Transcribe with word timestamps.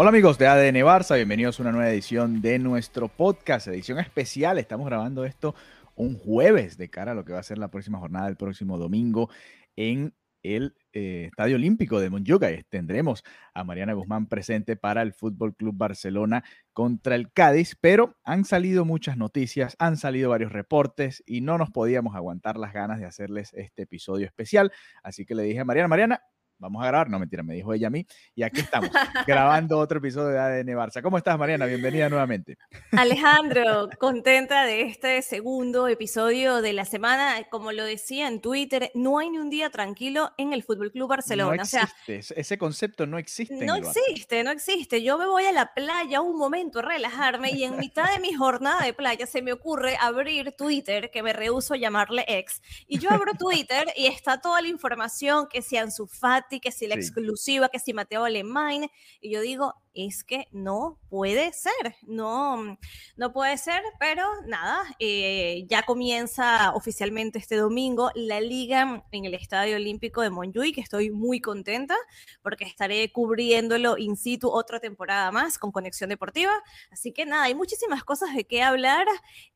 Hola 0.00 0.10
amigos 0.10 0.38
de 0.38 0.46
ADN 0.46 0.76
Barça, 0.84 1.16
bienvenidos 1.16 1.58
a 1.58 1.62
una 1.64 1.72
nueva 1.72 1.90
edición 1.90 2.40
de 2.40 2.60
nuestro 2.60 3.08
podcast, 3.08 3.66
edición 3.66 3.98
especial. 3.98 4.56
Estamos 4.56 4.86
grabando 4.86 5.24
esto 5.24 5.56
un 5.96 6.16
jueves 6.16 6.78
de 6.78 6.88
cara 6.88 7.10
a 7.10 7.14
lo 7.16 7.24
que 7.24 7.32
va 7.32 7.40
a 7.40 7.42
ser 7.42 7.58
la 7.58 7.72
próxima 7.72 7.98
jornada, 7.98 8.28
el 8.28 8.36
próximo 8.36 8.78
domingo 8.78 9.28
en 9.74 10.14
el 10.44 10.76
eh, 10.92 11.24
Estadio 11.30 11.56
Olímpico 11.56 11.98
de 11.98 12.10
Montjuic. 12.10 12.68
Tendremos 12.68 13.24
a 13.54 13.64
Mariana 13.64 13.94
Guzmán 13.94 14.28
presente 14.28 14.76
para 14.76 15.02
el 15.02 15.14
Fútbol 15.14 15.56
Club 15.56 15.74
Barcelona 15.76 16.44
contra 16.72 17.16
el 17.16 17.32
Cádiz, 17.32 17.76
pero 17.80 18.14
han 18.22 18.44
salido 18.44 18.84
muchas 18.84 19.16
noticias, 19.16 19.74
han 19.80 19.96
salido 19.96 20.30
varios 20.30 20.52
reportes 20.52 21.24
y 21.26 21.40
no 21.40 21.58
nos 21.58 21.72
podíamos 21.72 22.14
aguantar 22.14 22.56
las 22.56 22.72
ganas 22.72 23.00
de 23.00 23.06
hacerles 23.06 23.52
este 23.52 23.82
episodio 23.82 24.26
especial. 24.26 24.70
Así 25.02 25.26
que 25.26 25.34
le 25.34 25.42
dije 25.42 25.58
a 25.58 25.64
Mariana, 25.64 25.88
Mariana, 25.88 26.22
vamos 26.58 26.82
a 26.82 26.86
grabar. 26.88 27.08
No, 27.08 27.18
mentira, 27.18 27.42
me 27.42 27.54
dijo 27.54 27.72
ella 27.72 27.86
a 27.86 27.90
mí. 27.90 28.06
Y 28.34 28.42
aquí 28.42 28.60
estamos, 28.60 28.90
grabando 29.26 29.78
otro 29.78 29.98
episodio 29.98 30.28
de 30.28 30.38
ADN 30.38 30.68
Barça. 30.76 31.02
¿Cómo 31.02 31.18
estás, 31.18 31.38
Mariana? 31.38 31.66
Bienvenida 31.66 32.08
nuevamente. 32.08 32.58
Alejandro, 32.92 33.88
contenta 33.98 34.64
de 34.64 34.82
este 34.82 35.22
segundo 35.22 35.88
episodio 35.88 36.60
de 36.60 36.72
la 36.72 36.84
semana. 36.84 37.44
Como 37.50 37.72
lo 37.72 37.84
decía 37.84 38.28
en 38.28 38.40
Twitter, 38.40 38.90
no 38.94 39.18
hay 39.18 39.30
ni 39.30 39.38
un 39.38 39.50
día 39.50 39.70
tranquilo 39.70 40.32
en 40.36 40.52
el 40.52 40.62
Fútbol 40.62 40.90
Club 40.90 41.08
Barcelona. 41.08 41.56
No 41.56 41.62
existe, 41.62 42.18
o 42.18 42.22
sea, 42.22 42.36
ese 42.36 42.58
concepto 42.58 43.06
no 43.06 43.18
existe. 43.18 43.64
No 43.64 43.76
existe, 43.76 44.42
no 44.44 44.50
existe. 44.50 45.02
Yo 45.02 45.18
me 45.18 45.26
voy 45.26 45.44
a 45.44 45.52
la 45.52 45.72
playa 45.74 46.20
un 46.20 46.36
momento 46.36 46.80
a 46.80 46.82
relajarme 46.82 47.52
y 47.52 47.64
en 47.64 47.78
mitad 47.78 48.12
de 48.12 48.20
mi 48.20 48.32
jornada 48.32 48.84
de 48.84 48.92
playa 48.92 49.26
se 49.26 49.42
me 49.42 49.52
ocurre 49.52 49.96
abrir 50.00 50.52
Twitter, 50.52 51.10
que 51.10 51.22
me 51.22 51.32
rehuso 51.32 51.74
llamarle 51.74 52.24
ex. 52.26 52.60
Y 52.86 52.98
yo 52.98 53.10
abro 53.10 53.34
Twitter 53.34 53.86
y 53.96 54.06
está 54.06 54.40
toda 54.40 54.60
la 54.60 54.68
información 54.68 55.46
que 55.48 55.62
sean 55.62 55.92
su 55.92 56.06
fat 56.06 56.47
que 56.60 56.72
si 56.72 56.86
la 56.86 56.94
sí. 56.94 57.00
exclusiva, 57.00 57.68
que 57.68 57.78
si 57.78 57.92
Mateo 57.92 58.24
Alemán, 58.24 58.90
y 59.20 59.30
yo 59.30 59.40
digo, 59.40 59.74
es 60.06 60.22
que 60.22 60.46
no 60.52 60.98
puede 61.08 61.52
ser, 61.52 61.96
no, 62.02 62.78
no 63.16 63.32
puede 63.32 63.58
ser, 63.58 63.82
pero 63.98 64.24
nada, 64.46 64.82
eh, 65.00 65.64
ya 65.68 65.82
comienza 65.82 66.72
oficialmente 66.74 67.38
este 67.38 67.56
domingo 67.56 68.10
la 68.14 68.40
liga 68.40 69.04
en 69.10 69.24
el 69.24 69.34
Estadio 69.34 69.76
Olímpico 69.76 70.22
de 70.22 70.30
Montjuic, 70.30 70.76
que 70.76 70.80
estoy 70.80 71.10
muy 71.10 71.40
contenta 71.40 71.96
porque 72.42 72.64
estaré 72.64 73.10
cubriéndolo 73.10 73.98
in 73.98 74.16
situ 74.16 74.48
otra 74.50 74.78
temporada 74.78 75.32
más 75.32 75.58
con 75.58 75.72
Conexión 75.72 76.10
Deportiva, 76.10 76.52
así 76.90 77.12
que 77.12 77.26
nada, 77.26 77.44
hay 77.44 77.54
muchísimas 77.54 78.04
cosas 78.04 78.34
de 78.34 78.44
qué 78.44 78.62
hablar 78.62 79.06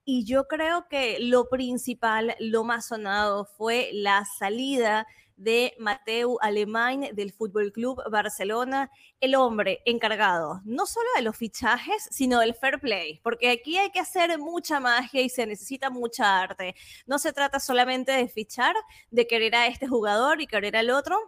y 0.04 0.24
yo 0.24 0.48
creo 0.48 0.88
que 0.88 1.18
lo 1.20 1.48
principal, 1.48 2.34
lo 2.40 2.64
más 2.64 2.88
sonado 2.88 3.44
fue 3.44 3.90
la 3.92 4.24
salida 4.38 5.06
de 5.42 5.74
Mateu 5.78 6.38
Alemán 6.40 7.08
del 7.14 7.32
Fútbol 7.32 7.72
Club 7.72 8.00
Barcelona, 8.10 8.90
el 9.20 9.34
hombre 9.34 9.82
encargado 9.84 10.60
no 10.64 10.86
solo 10.86 11.08
de 11.16 11.22
los 11.22 11.36
fichajes, 11.36 12.08
sino 12.10 12.38
del 12.40 12.54
fair 12.54 12.78
play, 12.78 13.20
porque 13.22 13.50
aquí 13.50 13.76
hay 13.76 13.90
que 13.90 13.98
hacer 13.98 14.38
mucha 14.38 14.78
magia 14.78 15.20
y 15.20 15.28
se 15.28 15.46
necesita 15.46 15.90
mucha 15.90 16.40
arte. 16.40 16.74
No 17.06 17.18
se 17.18 17.32
trata 17.32 17.58
solamente 17.58 18.12
de 18.12 18.28
fichar, 18.28 18.76
de 19.10 19.26
querer 19.26 19.56
a 19.56 19.66
este 19.66 19.88
jugador 19.88 20.40
y 20.40 20.46
querer 20.46 20.76
al 20.76 20.90
otro, 20.90 21.18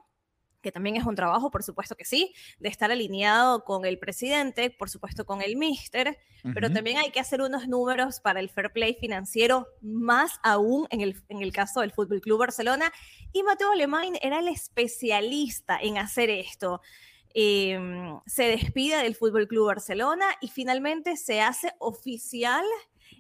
que 0.65 0.73
también 0.73 0.97
es 0.97 1.05
un 1.05 1.15
trabajo, 1.15 1.51
por 1.51 1.63
supuesto 1.63 1.95
que 1.95 2.05
sí, 2.05 2.35
de 2.59 2.69
estar 2.69 2.91
alineado 2.91 3.65
con 3.65 3.85
el 3.85 3.99
presidente, 3.99 4.71
por 4.71 4.91
supuesto 4.91 5.25
con 5.25 5.43
el 5.43 5.57
míster, 5.57 6.09
uh 6.43 6.49
-huh. 6.49 6.55
pero 6.55 6.73
también 6.73 6.97
hay 6.97 7.11
que 7.11 7.21
hacer 7.21 7.43
unos 7.43 7.69
números 7.69 8.19
para 8.19 8.41
el 8.41 8.49
fair 8.49 8.73
play 8.73 8.95
financiero, 8.95 9.69
más 9.83 10.41
aún 10.43 10.87
en 10.91 11.03
el, 11.03 11.23
en 11.29 11.43
el 11.43 11.53
caso 11.53 11.83
del 11.83 11.93
Fútbol 11.93 12.21
Club 12.21 12.39
Barcelona. 12.41 12.91
Y 13.33 13.43
Mateo 13.43 13.71
Alemán 13.71 14.15
era 14.23 14.41
el 14.41 14.49
especialista 14.49 15.79
en 15.81 15.99
hacer 15.99 16.31
esto. 16.31 16.81
Eh, 17.35 17.79
se 18.27 18.45
despide 18.45 19.03
del 19.03 19.17
Fútbol 19.17 19.47
Club 19.47 19.67
Barcelona 19.67 20.27
y 20.41 20.49
finalmente 20.49 21.17
se 21.17 21.41
hace 21.41 21.73
oficial 21.79 22.65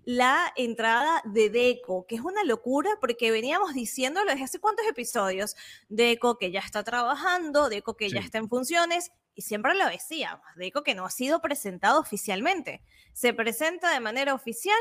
la 0.05 0.53
entrada 0.57 1.23
de 1.25 1.51
Deco, 1.51 2.07
que 2.07 2.17
es 2.17 2.21
una 2.21 2.45
locura 2.45 2.91
porque 3.01 3.31
veníamos 3.31 3.75
diciéndolo 3.75 4.31
desde 4.31 4.45
hace 4.45 4.61
cuántos 4.61 4.87
episodios. 4.87 5.57
Deco 5.89 6.39
que 6.39 6.51
ya 6.51 6.61
está 6.61 6.85
trabajando, 6.85 7.69
Deco 7.69 7.97
que 7.97 8.09
sí. 8.09 8.15
ya 8.15 8.21
está 8.21 8.39
en 8.39 8.49
funciones, 8.49 9.13
y 9.35 9.43
siempre 9.43 9.75
lo 9.75 9.87
decíamos, 9.87 10.47
Deco 10.57 10.83
que 10.83 10.95
no 10.95 11.05
ha 11.05 11.11
sido 11.11 11.41
presentado 11.41 12.01
oficialmente. 12.01 12.83
Se 13.13 13.33
presenta 13.33 13.93
de 13.93 14.01
manera 14.01 14.35
oficial 14.35 14.79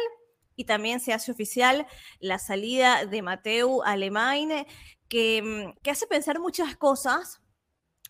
y 0.55 0.65
también 0.65 0.99
se 0.99 1.13
hace 1.13 1.31
oficial 1.31 1.87
la 2.19 2.37
salida 2.37 3.05
de 3.05 3.21
Mateu 3.21 3.81
Alemán, 3.83 4.65
que, 5.09 5.73
que 5.81 5.91
hace 5.91 6.07
pensar 6.07 6.39
muchas 6.39 6.75
cosas, 6.75 7.42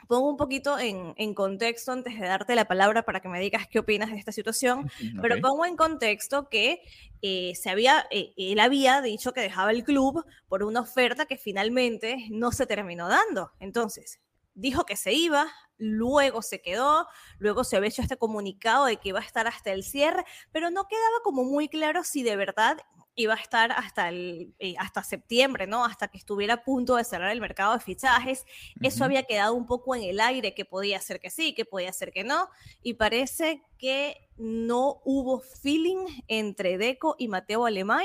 pongo 0.08 0.30
un 0.30 0.38
poquito 0.38 0.78
en, 0.80 1.14
en, 1.18 1.34
contexto 1.34 1.92
antes 1.92 2.20
de 2.20 2.26
darte 2.26 2.56
la 2.56 2.66
palabra 2.66 3.04
para 3.04 3.20
que 3.20 3.30
me 3.30 3.40
digas 3.40 3.68
qué 3.68 3.80
opinas 3.80 4.12
de 4.12 4.18
esta 4.18 4.32
situación, 4.32 4.80
okay. 4.96 5.14
pero 5.22 5.42
pongo 5.42 5.66
en 5.66 5.76
contexto 5.76 6.50
que 6.50 6.82
eh, 7.22 7.54
se 7.56 7.70
había, 7.70 8.06
eh, 8.12 8.34
él 8.38 8.60
había 8.60 9.02
dicho 9.02 9.34
que 9.34 9.42
dejaba 9.42 9.72
el 9.72 9.84
club 9.84 10.26
por 10.48 10.64
una 10.64 10.82
oferta 10.82 11.26
que 11.26 11.38
finalmente 11.38 12.28
no 12.30 12.52
se 12.52 12.66
terminó 12.66 13.08
dando. 13.08 13.52
Entonces, 13.60 14.20
dijo 14.54 14.86
que 14.86 14.96
se 14.96 15.14
iba, 15.14 15.48
luego 15.78 16.42
se 16.42 16.62
quedó, 16.62 17.08
luego 17.40 17.64
se 17.64 17.78
había 17.78 17.90
hecho 17.90 18.02
este 18.02 18.18
comunicado 18.18 18.86
de 18.86 18.98
que 18.98 19.10
iba 19.10 19.20
a 19.20 19.24
estar 19.24 19.48
hasta 19.48 19.72
el 19.72 19.84
cierre, 19.84 20.26
pero 20.52 20.70
no 20.70 20.88
quedaba 20.88 21.22
como 21.24 21.44
muy 21.44 21.68
claro 21.70 22.04
si 22.04 22.24
de 22.24 22.36
verdad 22.36 22.78
iba 23.16 23.34
a 23.34 23.38
estar 23.38 23.72
hasta, 23.72 24.10
el, 24.10 24.54
eh, 24.60 24.76
hasta 24.80 25.04
septiembre, 25.04 25.68
¿no? 25.68 25.86
Hasta 25.86 26.08
que 26.08 26.18
estuviera 26.18 26.56
a 26.56 26.64
punto 26.64 26.96
de 26.96 27.04
cerrar 27.04 27.32
el 27.32 27.42
mercado 27.42 27.74
de 27.74 27.80
fichajes. 27.80 28.42
Uh 28.42 28.80
-huh. 28.80 28.88
Eso 28.88 29.04
había 29.04 29.24
quedado 29.24 29.54
un 29.54 29.66
poco 29.66 29.96
en 29.96 30.04
el 30.04 30.20
aire, 30.20 30.54
que 30.54 30.66
podía 30.66 31.00
ser 31.00 31.20
que 31.20 31.30
sí, 31.30 31.54
que 31.54 31.66
podía 31.66 31.94
ser 31.94 32.12
que 32.12 32.24
no. 32.24 32.50
Y 32.82 32.96
parece 32.96 33.64
que 33.78 34.30
no 34.38 35.02
hubo 35.06 35.42
feeling 35.42 36.06
entre 36.28 36.78
Deco 36.78 37.16
y 37.18 37.28
Mateo 37.28 37.66
Alemán. 37.66 38.04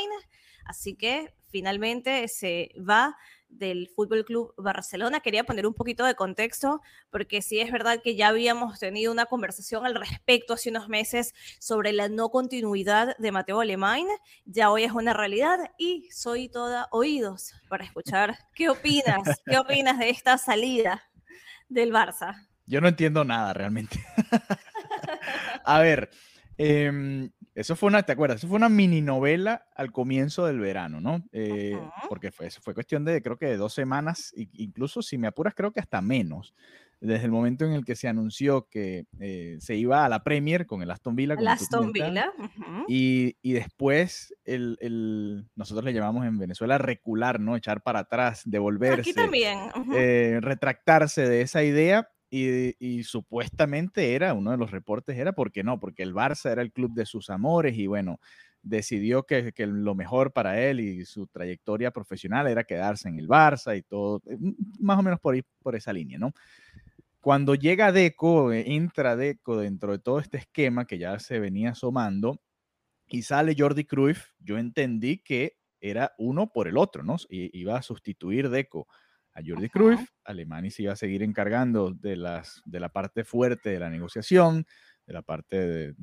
Así 0.64 0.94
que 0.94 1.34
finalmente 1.50 2.26
se 2.28 2.70
va 2.78 3.16
del 3.48 3.88
Fútbol 3.94 4.24
Club 4.24 4.54
Barcelona. 4.56 5.20
Quería 5.20 5.44
poner 5.44 5.66
un 5.66 5.74
poquito 5.74 6.04
de 6.04 6.14
contexto, 6.14 6.80
porque 7.10 7.42
sí 7.42 7.60
es 7.60 7.72
verdad 7.72 8.00
que 8.02 8.14
ya 8.14 8.28
habíamos 8.28 8.78
tenido 8.78 9.12
una 9.12 9.26
conversación 9.26 9.86
al 9.86 9.94
respecto 9.94 10.54
hace 10.54 10.70
unos 10.70 10.88
meses 10.88 11.34
sobre 11.58 11.92
la 11.92 12.08
no 12.08 12.28
continuidad 12.28 13.16
de 13.18 13.32
Mateo 13.32 13.60
Alemán. 13.60 14.04
Ya 14.44 14.70
hoy 14.70 14.84
es 14.84 14.92
una 14.92 15.14
realidad 15.14 15.58
y 15.78 16.08
soy 16.10 16.48
toda 16.48 16.88
oídos 16.90 17.54
para 17.68 17.84
escuchar 17.84 18.36
qué 18.54 18.68
opinas, 18.68 19.40
qué 19.46 19.58
opinas 19.58 19.98
de 19.98 20.10
esta 20.10 20.38
salida 20.38 21.02
del 21.68 21.92
Barça. 21.92 22.46
Yo 22.66 22.80
no 22.80 22.88
entiendo 22.88 23.24
nada 23.24 23.54
realmente. 23.54 23.98
A 25.64 25.80
ver, 25.80 26.10
eh, 26.58 27.30
eso 27.58 27.74
fue 27.74 27.88
una, 27.88 28.04
¿te 28.04 28.12
acuerdas? 28.12 28.38
Eso 28.38 28.46
fue 28.46 28.56
una 28.56 28.68
mini 28.68 29.00
novela 29.00 29.66
al 29.74 29.90
comienzo 29.90 30.46
del 30.46 30.60
verano, 30.60 31.00
¿no? 31.00 31.24
Eh, 31.32 31.74
uh 31.74 31.80
-huh. 31.80 32.08
Porque 32.08 32.30
fue, 32.30 32.50
fue 32.50 32.72
cuestión 32.72 33.04
de, 33.04 33.20
creo 33.20 33.36
que 33.36 33.46
de 33.46 33.56
dos 33.56 33.74
semanas, 33.74 34.32
incluso 34.36 35.02
si 35.02 35.18
me 35.18 35.26
apuras, 35.26 35.54
creo 35.56 35.72
que 35.72 35.80
hasta 35.80 36.00
menos, 36.00 36.54
desde 37.00 37.24
el 37.24 37.32
momento 37.32 37.64
en 37.64 37.72
el 37.72 37.84
que 37.84 37.96
se 37.96 38.06
anunció 38.06 38.68
que 38.68 39.06
eh, 39.18 39.56
se 39.58 39.74
iba 39.74 40.04
a 40.04 40.08
la 40.08 40.22
Premier 40.22 40.66
con 40.66 40.82
el 40.82 40.90
Aston 40.92 41.16
Villa. 41.16 41.34
El 41.34 41.48
Aston 41.48 41.90
Villa. 41.90 42.30
Uh 42.38 42.42
-huh. 42.42 42.84
y, 42.86 43.36
y, 43.42 43.52
después 43.54 44.32
el, 44.44 44.78
el, 44.80 45.48
nosotros 45.56 45.84
le 45.84 45.92
llamamos 45.92 46.26
en 46.26 46.38
Venezuela 46.38 46.78
recular, 46.78 47.40
¿no? 47.40 47.56
Echar 47.56 47.82
para 47.82 48.00
atrás, 48.00 48.42
devolverse. 48.44 49.00
Aquí 49.00 49.14
también. 49.14 49.58
Uh 49.74 49.80
-huh. 49.80 49.96
eh, 49.96 50.38
retractarse 50.40 51.28
de 51.28 51.40
esa 51.40 51.64
idea 51.64 52.08
y, 52.30 53.02
supuestamente 53.04 54.14
era, 54.14 54.34
uno 54.34 54.50
de 54.50 54.56
los 54.56 54.70
reportes 54.70 55.16
era, 55.16 55.32
¿por 55.32 55.50
qué 55.52 55.62
no? 55.62 55.80
Porque 55.80 56.02
el 56.02 56.14
Barça 56.14 56.50
era 56.50 56.62
el 56.62 56.72
club 56.72 56.92
de 56.94 57.06
sus 57.06 57.30
amores 57.30 57.76
y 57.76 57.86
bueno, 57.86 58.20
decidió 58.62 59.24
que, 59.24 59.52
que, 59.52 59.66
lo 59.66 59.94
mejor 59.94 60.32
para 60.32 60.60
él 60.60 60.80
y 60.80 61.04
su 61.04 61.26
trayectoria 61.26 61.90
profesional 61.90 62.46
era 62.48 62.64
quedarse 62.64 63.08
en 63.08 63.18
el 63.18 63.28
Barça 63.28 63.76
y 63.76 63.82
todo, 63.82 64.22
eh, 64.26 64.36
más 64.78 64.98
o 64.98 65.02
menos 65.02 65.20
por, 65.20 65.36
por 65.62 65.76
esa 65.76 65.92
línea, 65.92 66.18
¿no? 66.18 66.32
Cuando 67.20 67.54
llega 67.54 67.92
Deco, 67.92 68.52
eh, 68.52 68.64
entra 68.74 69.16
Deco 69.16 69.58
dentro 69.58 69.92
de 69.92 69.98
todo 69.98 70.20
este 70.20 70.38
esquema 70.38 70.86
que 70.86 70.98
ya 70.98 71.18
se 71.18 71.38
venía 71.40 71.70
asomando 71.70 72.40
y 73.08 73.22
sale 73.22 73.56
Jordi 73.58 73.84
Cruyff, 73.84 74.28
yo 74.38 74.58
entendí 74.58 75.18
que 75.18 75.56
era 75.80 76.12
uno 76.18 76.52
por 76.52 76.68
el 76.68 76.76
otro, 76.76 77.02
¿no? 77.02 77.16
Y, 77.28 77.58
iba 77.58 77.76
a 77.76 77.82
sustituir 77.82 78.50
Deco 78.50 78.86
a 79.38 79.42
Jordi 79.46 79.68
Cruyff, 79.68 80.10
Alemania 80.24 80.70
se 80.70 80.82
iba 80.82 80.92
a 80.92 80.96
seguir 80.96 81.22
encargando 81.22 81.92
de, 81.92 82.16
las, 82.16 82.60
de 82.64 82.80
la 82.80 82.88
parte 82.88 83.24
fuerte 83.24 83.70
de 83.70 83.78
la 83.78 83.90
negociación, 83.90 84.66
de 85.06 85.12
la 85.12 85.22
parte 85.22 85.66
de, 85.66 85.94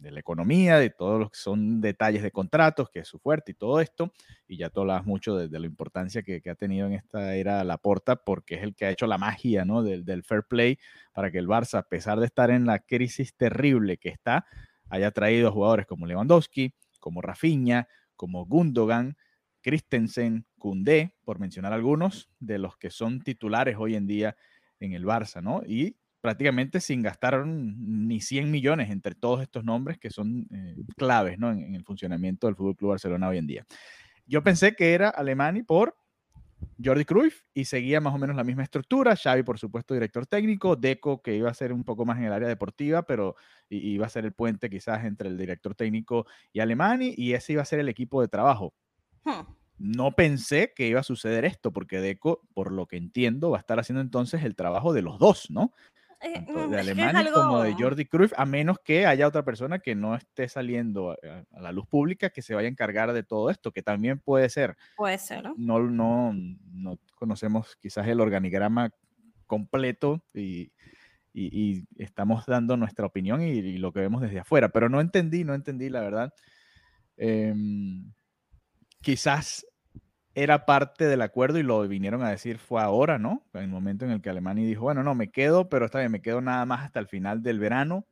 de 0.00 0.10
la 0.10 0.20
economía, 0.20 0.78
de 0.78 0.90
todos 0.90 1.20
los 1.20 1.30
que 1.30 1.38
son 1.38 1.80
detalles 1.80 2.22
de 2.22 2.30
contratos, 2.30 2.88
que 2.90 3.00
es 3.00 3.08
su 3.08 3.18
fuerte 3.18 3.52
y 3.52 3.54
todo 3.54 3.80
esto. 3.80 4.12
Y 4.48 4.56
ya 4.56 4.70
tú 4.70 4.80
hablabas 4.80 5.04
mucho 5.04 5.36
de, 5.36 5.58
la 5.58 5.66
importancia 5.66 6.22
que, 6.22 6.42
ha 6.50 6.54
tenido 6.54 6.86
en 6.86 6.94
esta 6.94 7.34
era 7.34 7.62
la 7.64 7.78
porta 7.78 8.16
porque 8.16 8.56
es 8.56 8.62
el 8.62 8.74
que 8.74 8.86
ha 8.86 8.90
hecho 8.90 9.06
la 9.06 9.18
magia 9.18 9.64
¿no? 9.64 9.82
del, 9.82 10.04
del, 10.04 10.24
fair 10.24 10.42
play 10.44 10.78
para 11.12 11.30
que 11.30 11.38
el 11.38 11.46
Barça, 11.46 11.78
a 11.78 11.88
pesar 11.88 12.18
de 12.18 12.26
estar 12.26 12.50
en 12.50 12.66
la 12.66 12.80
crisis 12.80 13.34
terrible 13.34 13.98
que 13.98 14.08
está, 14.08 14.46
haya 14.88 15.10
traído 15.10 15.52
jugadores 15.52 15.86
como 15.86 16.06
Lewandowski, 16.06 16.74
como 16.98 17.20
Rafinha, 17.20 17.86
como 18.16 18.46
Gundogan, 18.46 19.16
Christensen, 19.62 20.46
Koundé, 20.58 21.14
por 21.24 21.38
mencionar 21.38 21.72
algunos 21.72 22.30
de 22.38 22.58
los 22.58 22.76
que 22.76 22.90
son 22.90 23.20
titulares 23.20 23.76
hoy 23.78 23.94
en 23.94 24.06
día 24.06 24.36
en 24.78 24.92
el 24.92 25.04
Barça, 25.04 25.42
¿no? 25.42 25.62
Y 25.66 25.96
prácticamente 26.20 26.80
sin 26.80 27.02
gastar 27.02 27.46
ni 27.46 28.20
100 28.20 28.50
millones 28.50 28.90
entre 28.90 29.14
todos 29.14 29.42
estos 29.42 29.64
nombres 29.64 29.98
que 29.98 30.10
son 30.10 30.46
eh, 30.52 30.76
claves 30.96 31.38
¿no? 31.38 31.50
en, 31.50 31.74
el 31.74 31.84
funcionamiento 31.84 32.46
del 32.46 32.56
Fútbol 32.56 32.76
Club 32.76 32.90
Barcelona 32.90 33.28
hoy 33.28 33.38
en 33.38 33.46
día. 33.46 33.66
Yo 34.26 34.42
pensé 34.42 34.74
que 34.74 34.92
era 34.92 35.08
Alemani 35.08 35.62
por 35.62 35.96
Jordi 36.82 37.04
Cruyff 37.04 37.42
y 37.54 37.64
seguía 37.64 38.00
más 38.00 38.14
o 38.14 38.18
menos 38.18 38.36
la 38.36 38.44
misma 38.44 38.62
estructura. 38.62 39.16
Xavi, 39.16 39.42
por 39.42 39.58
supuesto, 39.58 39.94
director 39.94 40.26
técnico. 40.26 40.76
Deco, 40.76 41.22
que 41.22 41.34
iba 41.34 41.50
a 41.50 41.54
ser 41.54 41.72
un 41.72 41.84
poco 41.84 42.04
más 42.04 42.18
en 42.18 42.24
el 42.24 42.32
área 42.32 42.48
deportiva, 42.48 43.02
pero 43.02 43.34
iba 43.70 44.06
a 44.06 44.10
ser 44.10 44.26
el 44.26 44.32
puente 44.32 44.68
quizás 44.68 45.04
entre 45.04 45.28
el 45.28 45.38
director 45.38 45.74
técnico 45.74 46.26
y 46.52 46.60
Alemani, 46.60 47.14
y 47.16 47.32
ese 47.32 47.54
iba 47.54 47.62
a 47.62 47.64
ser 47.64 47.80
el 47.80 47.88
equipo 47.88 48.20
de 48.20 48.28
trabajo. 48.28 48.74
Hmm. 49.24 49.42
No 49.78 50.12
pensé 50.12 50.72
que 50.76 50.88
iba 50.88 51.00
a 51.00 51.04
suceder 51.04 51.44
esto, 51.44 51.72
porque 51.72 52.00
Deco, 52.00 52.42
por 52.52 52.70
lo 52.70 52.86
que 52.86 52.96
entiendo, 52.96 53.50
va 53.50 53.56
a 53.56 53.60
estar 53.60 53.80
haciendo 53.80 54.02
entonces 54.02 54.44
el 54.44 54.54
trabajo 54.54 54.92
de 54.92 55.02
los 55.02 55.18
dos, 55.18 55.50
¿no? 55.50 55.72
Eh, 56.22 56.34
tanto 56.34 56.68
de 56.68 56.78
Alemania 56.78 57.32
como 57.32 57.62
de 57.62 57.72
Jordi 57.72 58.04
Cruyff, 58.04 58.34
a 58.36 58.44
menos 58.44 58.78
que 58.84 59.06
haya 59.06 59.26
otra 59.26 59.42
persona 59.42 59.78
que 59.78 59.94
no 59.94 60.14
esté 60.14 60.50
saliendo 60.50 61.12
a, 61.12 61.60
la 61.60 61.72
luz 61.72 61.86
pública 61.86 62.28
que 62.28 62.42
se 62.42 62.54
vaya 62.54 62.68
a 62.68 62.70
encargar 62.70 63.14
de 63.14 63.22
todo 63.22 63.48
esto, 63.48 63.72
que 63.72 63.82
también 63.82 64.18
puede 64.18 64.50
ser. 64.50 64.76
Puede 64.98 65.16
ser, 65.16 65.44
¿no? 65.44 65.54
No, 65.56 65.80
no, 65.80 66.34
no 66.74 66.98
conocemos 67.14 67.74
quizás 67.76 68.06
el 68.06 68.20
organigrama 68.20 68.92
completo 69.46 70.22
y, 70.34 70.72
y, 71.32 71.84
estamos 71.96 72.44
dando 72.44 72.76
nuestra 72.76 73.06
opinión 73.06 73.40
y, 73.40 73.78
lo 73.78 73.90
que 73.90 74.00
vemos 74.00 74.20
desde 74.20 74.40
afuera, 74.40 74.68
pero 74.68 74.90
no 74.90 75.00
entendí, 75.00 75.42
no 75.44 75.54
entendí 75.54 75.88
la 75.88 76.00
verdad. 76.00 76.34
Em, 77.16 78.12
quizás 79.02 79.66
era 80.34 80.64
parte 80.64 81.06
del 81.06 81.22
acuerdo 81.22 81.58
y 81.58 81.62
lo 81.62 81.86
vinieron 81.88 82.22
a 82.22 82.30
decir 82.30 82.58
fue 82.58 82.80
ahora, 82.80 83.18
¿no? 83.18 83.44
En 83.52 83.62
el 83.62 83.68
momento 83.68 84.04
en 84.04 84.12
el 84.12 84.22
que 84.22 84.30
Alemania 84.30 84.66
dijo, 84.66 84.82
bueno, 84.82 85.02
no, 85.02 85.14
me 85.14 85.30
quedo, 85.30 85.68
pero 85.68 85.86
está 85.86 85.98
bien, 85.98 86.12
me 86.12 86.22
quedo 86.22 86.40
nada 86.40 86.64
más 86.66 86.84
hasta 86.84 87.00
el 87.00 87.08
final 87.08 87.42
del 87.42 87.58
verano. 87.58 88.06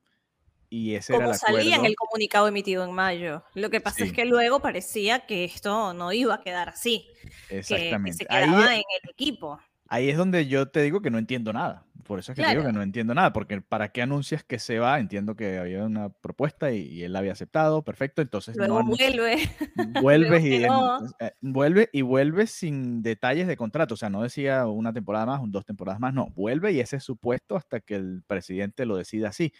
Y 0.70 0.96
ese 0.96 1.14
Como 1.14 1.24
era 1.24 1.32
el 1.32 1.38
salía 1.38 1.76
en 1.76 1.86
el 1.86 1.96
comunicado 1.96 2.46
emitido 2.46 2.84
en 2.84 2.92
mayo. 2.92 3.42
Lo 3.54 3.70
que 3.70 3.80
pasa 3.80 4.04
es 4.04 4.12
que 4.12 4.26
luego 4.26 4.60
parecía 4.60 5.20
que 5.20 5.44
esto 5.44 5.94
no 5.94 6.12
iba 6.12 6.34
a 6.34 6.40
quedar 6.42 6.68
así. 6.68 7.06
Exactamente. 7.48 8.10
Que, 8.10 8.16
se 8.16 8.26
quedaba 8.26 8.74
en 8.74 8.82
el 9.02 9.10
equipo 9.10 9.58
ahí 9.88 10.10
es 10.10 10.16
donde 10.16 10.46
yo 10.46 10.68
te 10.68 10.82
digo 10.82 11.00
que 11.00 11.10
no 11.10 11.18
entiendo 11.18 11.52
nada. 11.52 11.84
Por 12.08 12.18
eso 12.18 12.32
es 12.32 12.36
que 12.36 12.42
te 12.42 12.48
digo 12.48 12.64
que 12.64 12.72
no 12.72 12.80
entiendo 12.80 13.14
nada, 13.14 13.34
porque 13.34 13.60
¿para 13.60 13.90
qué 13.90 14.00
anuncias 14.00 14.42
que 14.42 14.58
se 14.58 14.78
va? 14.78 14.98
Entiendo 14.98 15.36
que 15.36 15.58
había 15.58 15.84
una 15.84 16.08
propuesta 16.08 16.72
y, 16.72 17.02
él 17.02 17.12
la 17.12 17.18
había 17.18 17.32
aceptado, 17.32 17.84
perfecto, 17.84 18.22
entonces 18.22 18.56
Luego 18.56 18.82
vuelve. 18.82 19.36
Vuelves 20.02 20.42
y, 20.42 20.64
eh, 20.64 21.32
vuelve 21.42 21.90
y 21.92 22.00
vuelve 22.00 22.46
sin 22.46 23.02
detalles 23.02 23.46
de 23.46 23.58
contrato, 23.58 23.92
o 23.92 23.96
sea, 23.98 24.08
no 24.08 24.22
decía 24.22 24.66
una 24.66 24.94
temporada 24.94 25.26
más, 25.26 25.40
dos 25.48 25.66
temporadas 25.66 26.00
más, 26.00 26.14
no, 26.14 26.30
vuelve 26.30 26.72
y 26.72 26.80
ese 26.80 26.96
es 26.96 27.04
su 27.04 27.18
puesto 27.18 27.56
hasta 27.56 27.80
que 27.80 27.96
el 27.96 28.22
presidente 28.26 28.86
lo 28.86 28.96
decida 28.96 29.28
así. 29.28 29.52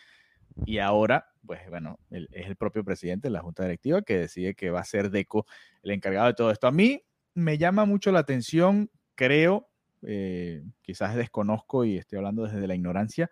Y 0.64 0.78
ahora, 0.78 1.26
pues 1.46 1.60
bueno, 1.68 1.98
es 2.10 2.46
el 2.46 2.56
propio 2.56 2.82
presidente 2.82 3.28
de 3.28 3.32
la 3.32 3.40
junta 3.40 3.64
directiva 3.64 4.00
que 4.00 4.16
decide 4.16 4.54
que 4.54 4.70
va 4.70 4.80
a 4.80 4.84
ser 4.84 5.10
Deco 5.10 5.44
el 5.82 5.90
encargado 5.90 6.28
de 6.28 6.34
todo 6.34 6.50
esto. 6.50 6.66
A 6.66 6.72
mí 6.72 7.04
me 7.34 7.58
llama 7.58 7.84
mucho 7.84 8.10
la 8.10 8.20
atención, 8.20 8.90
creo, 9.14 9.68
eh, 10.02 10.62
quizás 10.82 11.14
desconozco 11.16 11.84
y 11.84 11.96
estoy 11.96 12.18
hablando 12.18 12.44
desde 12.44 12.66
la 12.66 12.74
ignorancia, 12.74 13.30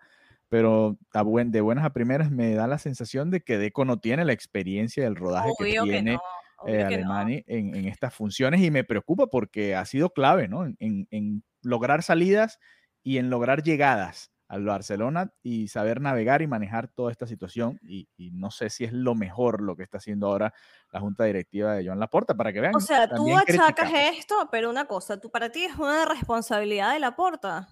pero 0.49 0.97
de 1.11 1.61
buenas 1.61 1.85
a 1.85 1.93
primeras 1.93 2.31
me 2.31 2.53
da 2.53 2.67
la 2.67 2.77
sensación 2.77 3.31
de 3.31 3.41
que 3.41 3.57
Deco 3.57 3.85
no 3.85 3.99
tiene 3.99 4.25
la 4.25 4.33
experiencia 4.33 5.03
del 5.03 5.15
rodaje 5.15 5.51
que 5.57 5.79
tiene 5.81 6.17
eh, 6.65 6.83
Alemania 6.83 7.43
en, 7.47 7.85
estas 7.85 8.13
funciones 8.13 8.61
y 8.61 8.71
me 8.71 8.83
preocupa 8.83 9.27
porque 9.27 9.75
ha 9.75 9.85
sido 9.85 10.11
clave 10.11 10.47
¿no? 10.47 10.65
en 10.79 11.43
lograr 11.61 12.01
salidas 12.01 12.59
y 13.03 13.17
en 13.17 13.29
lograr 13.29 13.63
llegadas 13.63 14.31
al 14.47 14.63
Barcelona 14.63 15.31
y 15.43 15.67
saber 15.67 16.01
navegar 16.01 16.41
y 16.41 16.47
manejar 16.47 16.87
toda 16.87 17.11
esta 17.11 17.27
situación. 17.27 17.79
Y, 17.83 18.07
no 18.31 18.51
sé 18.51 18.69
si 18.69 18.83
es 18.83 18.93
lo 18.93 19.15
mejor 19.15 19.61
lo 19.61 19.75
que 19.75 19.83
está 19.83 19.97
haciendo 19.97 20.27
ahora 20.27 20.53
la 20.91 20.99
junta 20.99 21.25
directiva 21.25 21.73
de 21.73 21.85
Joan 21.85 21.99
Laporta, 21.99 22.35
para 22.35 22.53
que 22.53 22.61
vean. 22.61 22.75
O 22.75 22.79
sea, 22.79 23.09
tú 23.09 23.35
achacas 23.35 23.91
esto, 23.93 24.47
pero 24.51 24.69
una 24.69 24.85
cosa, 24.85 25.19
tú 25.19 25.29
para 25.29 25.51
ti 25.51 25.63
es 25.65 25.75
una 25.75 26.05
responsabilidad 26.05 26.93
de 26.93 26.99
Laporta. 26.99 27.67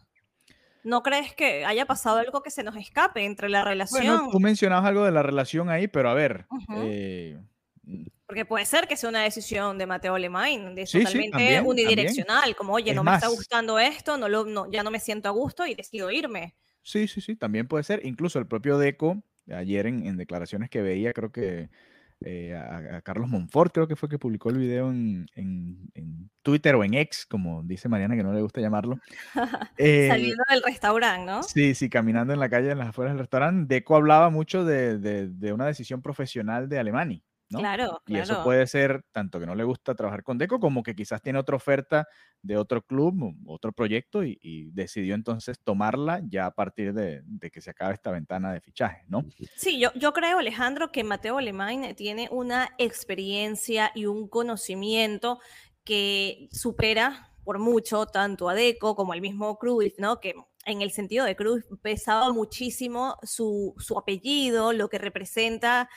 ¿No 0.84 1.02
crees 1.02 1.34
que 1.34 1.66
haya 1.66 1.86
pasado 1.88 2.18
algo 2.18 2.44
que 2.44 2.52
se 2.52 2.64
nos 2.64 2.76
escape 2.76 3.26
entre 3.26 3.50
la 3.50 3.64
relación? 3.64 4.06
Bueno, 4.06 4.30
tú 4.32 4.40
mencionabas 4.40 4.86
algo 4.86 5.04
de 5.04 5.12
la 5.12 5.24
relación 5.24 5.70
ahí, 5.70 5.88
pero 5.88 6.10
a 6.10 6.14
ver, 6.14 6.46
porque 8.26 8.46
puede 8.46 8.66
ser 8.66 8.88
que 8.88 8.98
sea 8.98 9.10
una 9.10 9.22
decisión 9.22 9.78
de 9.78 9.86
Mateo 9.86 10.16
Alemán, 10.16 10.74
de 10.74 10.86
totalmente 10.86 11.62
unidireccional, 11.62 12.56
como, 12.56 12.74
oye, 12.74 12.94
no 12.94 13.04
me 13.04 13.14
está 13.14 13.28
gustando 13.28 13.78
esto, 13.78 14.18
no 14.18 14.28
lo, 14.28 14.70
ya 14.72 14.84
no 14.84 14.92
me 14.92 15.00
siento 15.00 15.30
a 15.30 15.32
gusto 15.32 15.66
y 15.66 15.76
decido 15.76 16.10
irme. 16.10 16.56
Sí, 16.86 17.08
sí, 17.08 17.20
sí, 17.20 17.36
también 17.36 17.68
puede 17.68 17.84
ser. 17.84 18.06
Incluso 18.06 18.38
el 18.38 18.46
propio 18.46 18.78
Deco, 18.78 19.24
ayer 19.52 19.88
en, 19.88 20.18
declaraciones 20.18 20.70
que 20.70 20.84
veía, 20.84 21.14
creo 21.14 21.32
que 21.32 21.70
eh, 22.24 22.56
a, 22.56 23.02
Carlos 23.02 23.28
Monfort, 23.28 23.74
creo 23.74 23.88
que 23.88 23.96
fue 23.96 24.08
que 24.08 24.20
publicó 24.20 24.52
el 24.52 24.60
video 24.60 24.92
en, 24.92 25.26
Twitter 26.44 26.76
o 26.76 26.84
en 26.84 26.94
X, 26.94 27.26
como 27.26 27.64
dice 27.64 27.90
Mariana, 27.90 28.16
que 28.16 28.22
no 28.22 28.34
le 28.34 28.42
gusta 28.44 28.62
llamarlo. 28.62 29.00
Eh, 29.78 30.08
Saliendo 30.10 30.44
del 30.48 30.62
restaurante, 30.62 31.26
¿no? 31.26 31.42
Sí, 31.42 31.74
sí, 31.74 31.90
caminando 31.90 32.34
en 32.34 32.40
la 32.40 32.50
calle, 32.50 32.70
en 32.70 32.78
las 32.78 32.90
afueras 32.90 33.14
del 33.14 33.20
restaurante. 33.22 33.74
Deco 33.74 33.96
hablaba 33.96 34.30
mucho 34.30 34.64
de, 34.64 35.00
de 35.00 35.54
una 35.54 35.66
decisión 35.66 36.04
profesional 36.04 36.70
de 36.70 36.78
Alemania. 36.78 37.25
Claro, 37.50 38.02
Y 38.08 38.18
eso 38.18 38.44
puede 38.44 38.66
ser 38.68 39.04
tanto 39.12 39.40
que 39.40 39.46
no 39.46 39.56
le 39.56 39.64
gusta 39.64 39.94
trabajar 39.94 40.24
con 40.24 40.38
Deco 40.38 40.60
como 40.60 40.82
que 40.82 40.96
quizás 40.96 41.22
tiene 41.22 41.40
otra 41.40 41.56
oferta 41.56 42.08
de 42.42 42.58
otro 42.58 42.82
club, 42.82 43.36
otro 43.46 43.72
proyecto 43.72 44.24
y, 44.24 44.72
decidió 44.72 45.16
entonces 45.16 45.60
tomarla 45.64 46.22
ya 46.28 46.48
a 46.48 46.52
partir 46.52 46.94
de, 46.94 47.24
que 47.52 47.62
se 47.62 47.70
acabe 47.70 47.94
esta 47.94 48.12
ventana 48.12 48.52
de 48.52 48.62
fichaje, 48.62 49.04
¿no? 49.08 49.24
Sí, 49.56 49.80
yo, 49.80 49.92
yo 49.94 50.12
creo, 50.14 50.40
Alejandro, 50.40 50.92
que 50.92 51.04
Mateo 51.04 51.38
Alemán 51.38 51.96
tiene 51.96 52.28
una 52.32 52.70
experiencia 52.78 53.92
y 53.96 54.06
un 54.06 54.28
conocimiento 54.28 55.40
que 55.84 56.50
supera 56.52 57.32
por 57.44 57.60
mucho 57.60 58.08
tanto 58.08 58.50
a 58.50 58.56
Deco 58.56 58.96
como 58.96 59.14
al 59.14 59.22
mismo 59.22 59.58
Cruz, 59.58 59.94
¿no? 60.00 60.20
Que 60.20 60.34
en 60.66 60.82
el 60.82 60.92
sentido 60.92 61.26
de 61.26 61.36
Cruz 61.36 61.64
pesaba 61.82 62.34
muchísimo 62.34 63.18
su, 63.22 63.76
su 63.78 63.98
apellido, 63.98 64.74
lo 64.74 64.90
que 64.90 64.98
representa 64.98 65.88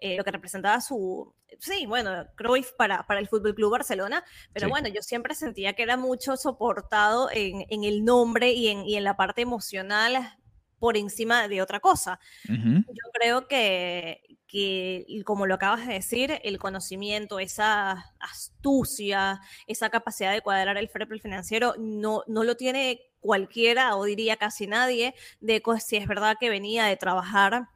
eh, 0.00 0.16
lo 0.16 0.24
que 0.24 0.30
representaba 0.30 0.80
su, 0.80 1.34
sí, 1.58 1.86
bueno, 1.86 2.26
Cruyff 2.34 2.72
para, 2.72 3.06
para 3.06 3.20
el 3.20 3.28
Fútbol 3.28 3.54
Club 3.54 3.72
Barcelona, 3.72 4.24
pero 4.52 4.68
bueno, 4.68 4.88
yo 4.88 5.02
siempre 5.02 5.34
sentía 5.34 5.74
que 5.74 5.82
era 5.82 5.96
mucho 5.96 6.36
soportado 6.36 7.30
en, 7.32 7.64
en 7.70 7.84
el 7.84 8.04
nombre 8.04 8.52
y 8.52 8.68
en, 8.68 8.84
y 8.86 8.96
en, 8.96 9.04
la 9.04 9.16
parte 9.16 9.42
emocional 9.42 10.38
por 10.78 10.96
encima 10.96 11.48
de 11.48 11.62
otra 11.62 11.80
cosa. 11.80 12.20
Yo 12.46 13.10
creo 13.14 13.48
que, 13.48 14.22
que, 14.46 15.06
como 15.24 15.46
lo 15.46 15.54
acabas 15.54 15.86
de 15.86 15.94
decir, 15.94 16.38
el 16.42 16.58
conocimiento, 16.58 17.38
esa 17.38 18.12
astucia, 18.20 19.40
esa 19.66 19.90
capacidad 19.90 20.32
de 20.32 20.42
cuadrar 20.42 20.76
el 20.76 20.88
fair 20.88 21.08
financiero, 21.20 21.74
no, 21.78 22.22
no 22.26 22.44
lo 22.44 22.56
tiene 22.56 23.00
cualquiera 23.20 23.96
o 23.96 24.04
diría 24.04 24.36
casi 24.36 24.66
nadie, 24.66 25.14
de 25.40 25.62
si 25.80 25.96
es 25.96 26.06
verdad 26.06 26.36
que 26.38 26.50
venía 26.50 26.84
de 26.84 26.96
trabajar 26.96 27.68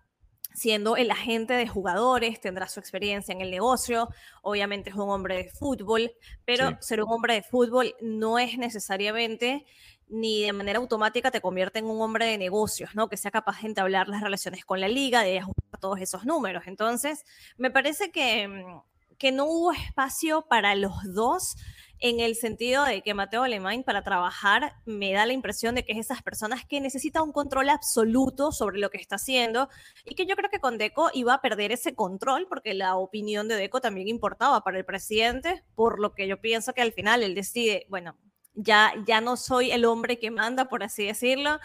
siendo 0.52 0.96
el 0.96 1.10
agente 1.10 1.54
de 1.54 1.66
jugadores, 1.66 2.40
tendrá 2.40 2.68
su 2.68 2.80
experiencia 2.80 3.32
en 3.32 3.40
el 3.40 3.50
negocio, 3.50 4.08
obviamente 4.42 4.90
es 4.90 4.96
un 4.96 5.10
hombre 5.10 5.36
de 5.36 5.50
fútbol, 5.50 6.12
pero 6.44 6.76
ser 6.80 7.02
un 7.02 7.12
hombre 7.12 7.34
de 7.34 7.42
fútbol 7.42 7.94
no 8.00 8.38
es 8.38 8.58
necesariamente 8.58 9.64
ni 10.10 10.42
de 10.42 10.52
manera 10.52 10.80
automática 10.80 11.30
te 11.30 11.40
convierte 11.40 11.78
en 11.78 11.86
un 11.86 12.00
hombre 12.02 12.26
de 12.26 12.36
negocios, 12.36 12.94
¿no? 12.94 13.08
Que 13.08 13.16
sea 13.16 13.30
capaz 13.30 13.62
de 13.62 13.68
entablar 13.68 14.08
las 14.08 14.22
relaciones 14.22 14.64
con 14.64 14.80
la 14.80 14.88
liga, 14.88 15.22
de 15.22 15.38
ajustar 15.38 15.80
todos 15.80 16.00
esos 16.00 16.24
números. 16.24 16.64
Entonces, 16.66 17.24
me 17.56 17.70
parece 17.70 18.10
que, 18.10 18.48
mm, 18.48 19.16
que 19.18 19.30
no 19.30 19.44
hubo 19.44 19.72
espacio 19.72 20.42
para 20.42 20.74
los 20.74 20.92
dos 21.14 21.56
en 22.00 22.20
el 22.20 22.34
sentido 22.34 22.84
de 22.84 23.02
que 23.02 23.12
Mateo 23.12 23.42
Alemán 23.42 23.82
para 23.84 24.02
trabajar 24.02 24.74
me 24.86 25.12
da 25.12 25.26
la 25.26 25.34
impresión 25.34 25.74
de 25.74 25.84
que 25.84 25.92
es 25.92 25.98
esas 25.98 26.22
personas 26.22 26.64
que 26.64 26.80
necesitan 26.80 27.22
un 27.22 27.32
control 27.32 27.68
absoluto 27.68 28.52
sobre 28.52 28.78
lo 28.78 28.90
que 28.90 28.98
está 28.98 29.16
haciendo 29.16 29.68
y 30.06 30.14
que 30.14 30.26
yo 30.26 30.34
creo 30.34 30.50
que 30.50 30.60
con 30.60 30.78
Deco 30.78 31.10
iba 31.12 31.34
a 31.34 31.42
perder 31.42 31.72
ese 31.72 31.94
control 31.94 32.46
porque 32.48 32.72
la 32.72 32.96
opinión 32.96 33.48
de 33.48 33.56
Deco 33.56 33.80
también 33.80 34.08
importaba 34.08 34.64
para 34.64 34.78
el 34.78 34.86
presidente, 34.86 35.62
por 35.74 36.00
lo 36.00 36.14
que 36.14 36.26
yo 36.26 36.40
pienso 36.40 36.72
que 36.72 36.80
al 36.80 36.92
final 36.92 37.22
él 37.22 37.34
decide, 37.34 37.86
bueno, 37.90 38.16
ya, 38.54 38.92
ya 39.06 39.20
no 39.20 39.36
soy 39.36 39.70
el 39.70 39.84
hombre 39.84 40.18
que 40.18 40.30
manda, 40.30 40.68
por 40.68 40.82
así 40.82 41.04
decirlo, 41.04 41.60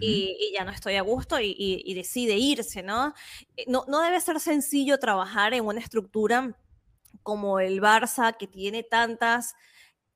y, 0.00 0.52
ya 0.54 0.64
no 0.64 0.72
estoy 0.72 0.96
a 0.96 1.02
gusto 1.02 1.38
y, 1.40 1.54
y, 1.56 1.94
decide 1.94 2.36
irse, 2.36 2.82
¿no? 2.82 3.14
Eh, 3.56 3.64
¿no? 3.68 3.84
No 3.86 4.00
debe 4.00 4.20
ser 4.20 4.40
sencillo 4.40 4.98
trabajar 4.98 5.54
en 5.54 5.64
una 5.64 5.80
estructura 5.80 6.56
como 7.22 7.60
el 7.60 7.80
Barça, 7.80 8.36
que 8.36 8.46
tiene 8.46 8.82
tantas 8.82 9.54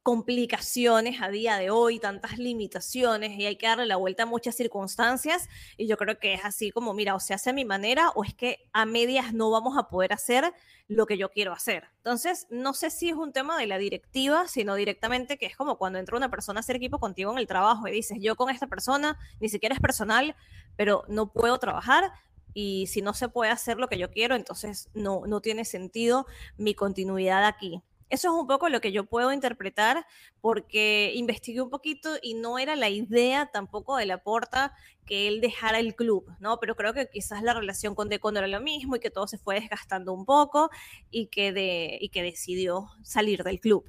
complicaciones 0.08 1.20
a 1.20 1.28
día 1.28 1.58
de 1.58 1.68
hoy, 1.68 1.98
tantas 1.98 2.38
limitaciones 2.38 3.38
y 3.38 3.44
hay 3.44 3.56
que 3.56 3.66
darle 3.66 3.84
la 3.84 3.96
vuelta 3.96 4.22
a 4.22 4.26
muchas 4.26 4.54
circunstancias 4.54 5.50
y 5.76 5.86
yo 5.86 5.98
creo 5.98 6.18
que 6.18 6.32
es 6.32 6.46
así 6.46 6.70
como, 6.70 6.94
mira, 6.94 7.14
o 7.14 7.20
se 7.20 7.34
hace 7.34 7.50
a 7.50 7.52
mi 7.52 7.66
manera 7.66 8.08
o 8.14 8.24
es 8.24 8.32
que 8.32 8.70
a 8.72 8.86
medias 8.86 9.34
no 9.34 9.50
vamos 9.50 9.76
a 9.76 9.90
poder 9.90 10.14
hacer 10.14 10.50
lo 10.86 11.04
que 11.04 11.18
yo 11.18 11.28
quiero 11.28 11.52
hacer. 11.52 11.88
Entonces, 11.98 12.46
no 12.48 12.72
sé 12.72 12.88
si 12.88 13.10
es 13.10 13.16
un 13.16 13.34
tema 13.34 13.58
de 13.58 13.66
la 13.66 13.76
directiva, 13.76 14.48
sino 14.48 14.76
directamente 14.76 15.36
que 15.36 15.44
es 15.44 15.54
como 15.54 15.76
cuando 15.76 15.98
entra 15.98 16.16
una 16.16 16.30
persona 16.30 16.60
a 16.60 16.62
hacer 16.62 16.76
equipo 16.76 16.98
contigo 16.98 17.30
en 17.32 17.36
el 17.36 17.46
trabajo 17.46 17.86
y 17.86 17.90
dices, 17.90 18.16
yo 18.18 18.34
con 18.34 18.48
esta 18.48 18.66
persona 18.66 19.18
ni 19.40 19.50
siquiera 19.50 19.74
es 19.74 19.80
personal, 19.82 20.34
pero 20.74 21.04
no 21.08 21.34
puedo 21.34 21.58
trabajar, 21.58 22.10
y 22.54 22.86
si 22.86 23.02
no 23.02 23.14
se 23.14 23.28
puede 23.28 23.50
hacer 23.50 23.76
lo 23.76 23.88
que 23.88 23.98
yo 23.98 24.10
quiero, 24.10 24.34
entonces 24.34 24.88
no, 24.94 25.22
no 25.26 25.40
tiene 25.40 25.64
sentido 25.64 26.26
mi 26.56 26.74
continuidad 26.74 27.44
aquí. 27.44 27.82
Eso 28.10 28.28
es 28.28 28.34
un 28.34 28.46
poco 28.46 28.68
lo 28.68 28.80
que 28.80 28.92
yo 28.92 29.04
puedo 29.04 29.32
interpretar 29.32 30.06
porque 30.40 31.12
investigué 31.14 31.60
un 31.60 31.70
poquito 31.70 32.10
y 32.22 32.34
no 32.34 32.58
era 32.58 32.76
la 32.76 32.88
idea 32.88 33.50
tampoco 33.52 33.96
de 33.96 34.06
la 34.06 34.22
porta 34.22 34.74
que 35.04 35.28
él 35.28 35.40
dejara 35.40 35.78
el 35.78 35.94
club, 35.94 36.26
¿no? 36.40 36.58
Pero 36.60 36.74
creo 36.76 36.94
que 36.94 37.08
quizás 37.08 37.42
la 37.42 37.54
relación 37.54 37.94
con 37.94 38.08
Deco 38.08 38.32
no 38.32 38.38
era 38.38 38.48
lo 38.48 38.60
mismo 38.60 38.96
y 38.96 39.00
que 39.00 39.10
todo 39.10 39.26
se 39.26 39.38
fue 39.38 39.60
desgastando 39.60 40.12
un 40.12 40.24
poco 40.24 40.70
y 41.10 41.26
que, 41.26 41.52
de, 41.52 41.98
y 42.00 42.08
que 42.10 42.22
decidió 42.22 42.88
salir 43.02 43.42
del 43.42 43.60
club. 43.60 43.84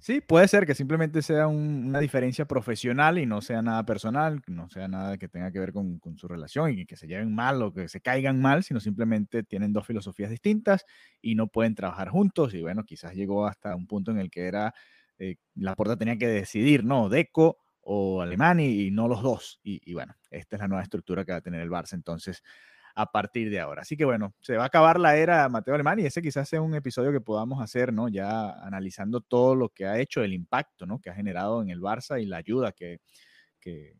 Sí, 0.00 0.20
puede 0.20 0.46
ser 0.46 0.64
que 0.64 0.76
simplemente 0.76 1.22
sea 1.22 1.48
una 1.48 1.98
diferencia 1.98 2.46
profesional 2.46 3.18
y 3.18 3.26
no 3.26 3.40
sea 3.40 3.62
nada 3.62 3.84
personal, 3.84 4.40
no 4.46 4.70
sea 4.70 4.86
nada 4.86 5.18
que 5.18 5.28
tenga 5.28 5.50
que 5.50 5.58
ver 5.58 5.72
con, 5.72 6.00
su 6.16 6.28
relación 6.28 6.70
y 6.78 6.86
que 6.86 6.96
se 6.96 7.08
lleven 7.08 7.34
mal 7.34 7.60
o 7.62 7.72
que 7.72 7.88
se 7.88 8.00
caigan 8.00 8.40
mal, 8.40 8.62
sino 8.62 8.78
simplemente 8.78 9.42
tienen 9.42 9.72
dos 9.72 9.86
filosofías 9.86 10.30
distintas 10.30 10.84
y 11.20 11.34
no 11.34 11.48
pueden 11.48 11.74
trabajar 11.74 12.10
juntos. 12.10 12.54
Y 12.54 12.62
bueno, 12.62 12.84
quizás 12.84 13.14
llegó 13.14 13.46
hasta 13.46 13.74
un 13.74 13.88
punto 13.88 14.12
en 14.12 14.18
el 14.18 14.30
que 14.30 14.46
era, 14.46 14.72
eh, 15.18 15.36
la 15.56 15.74
puerta 15.74 15.96
tenía 15.96 16.16
que 16.16 16.28
decidir, 16.28 16.84
¿no? 16.84 17.08
Deco 17.08 17.58
o 17.80 18.22
Alemán 18.22 18.60
y, 18.60 18.92
no 18.92 19.08
los 19.08 19.22
dos. 19.22 19.58
Y, 19.64 19.80
y, 19.84 19.94
bueno, 19.94 20.14
esta 20.30 20.56
es 20.56 20.60
la 20.60 20.68
nueva 20.68 20.84
estructura 20.84 21.24
que 21.24 21.32
va 21.32 21.38
a 21.38 21.40
tener 21.40 21.60
el 21.60 21.70
Barça. 21.70 21.94
Entonces, 21.94 22.42
a 22.98 23.12
partir 23.12 23.48
de 23.48 23.60
ahora. 23.60 23.82
Así 23.82 23.96
que 23.96 24.04
bueno, 24.04 24.34
se 24.40 24.56
va 24.56 24.64
a 24.64 24.66
acabar 24.66 24.98
la 24.98 25.16
era 25.16 25.48
Mateo 25.48 25.72
Alemán 25.72 26.00
y 26.00 26.06
ese 26.06 26.20
quizás 26.20 26.48
sea 26.48 26.60
un 26.60 26.74
episodio 26.74 27.12
que 27.12 27.20
podamos 27.20 27.62
hacer, 27.62 27.92
¿no? 27.92 28.08
Ya 28.08 28.50
analizando 28.50 29.20
todo 29.20 29.54
lo 29.54 29.68
que 29.68 29.86
ha 29.86 30.00
hecho, 30.00 30.24
el 30.24 30.32
impacto, 30.32 30.84
¿no? 30.84 31.00
Que 31.00 31.08
ha 31.10 31.14
generado 31.14 31.62
en 31.62 31.70
el 31.70 31.80
Barça 31.80 32.20
y 32.20 32.26
la 32.26 32.38
ayuda 32.38 32.72
que, 32.72 32.98
que, 33.60 33.94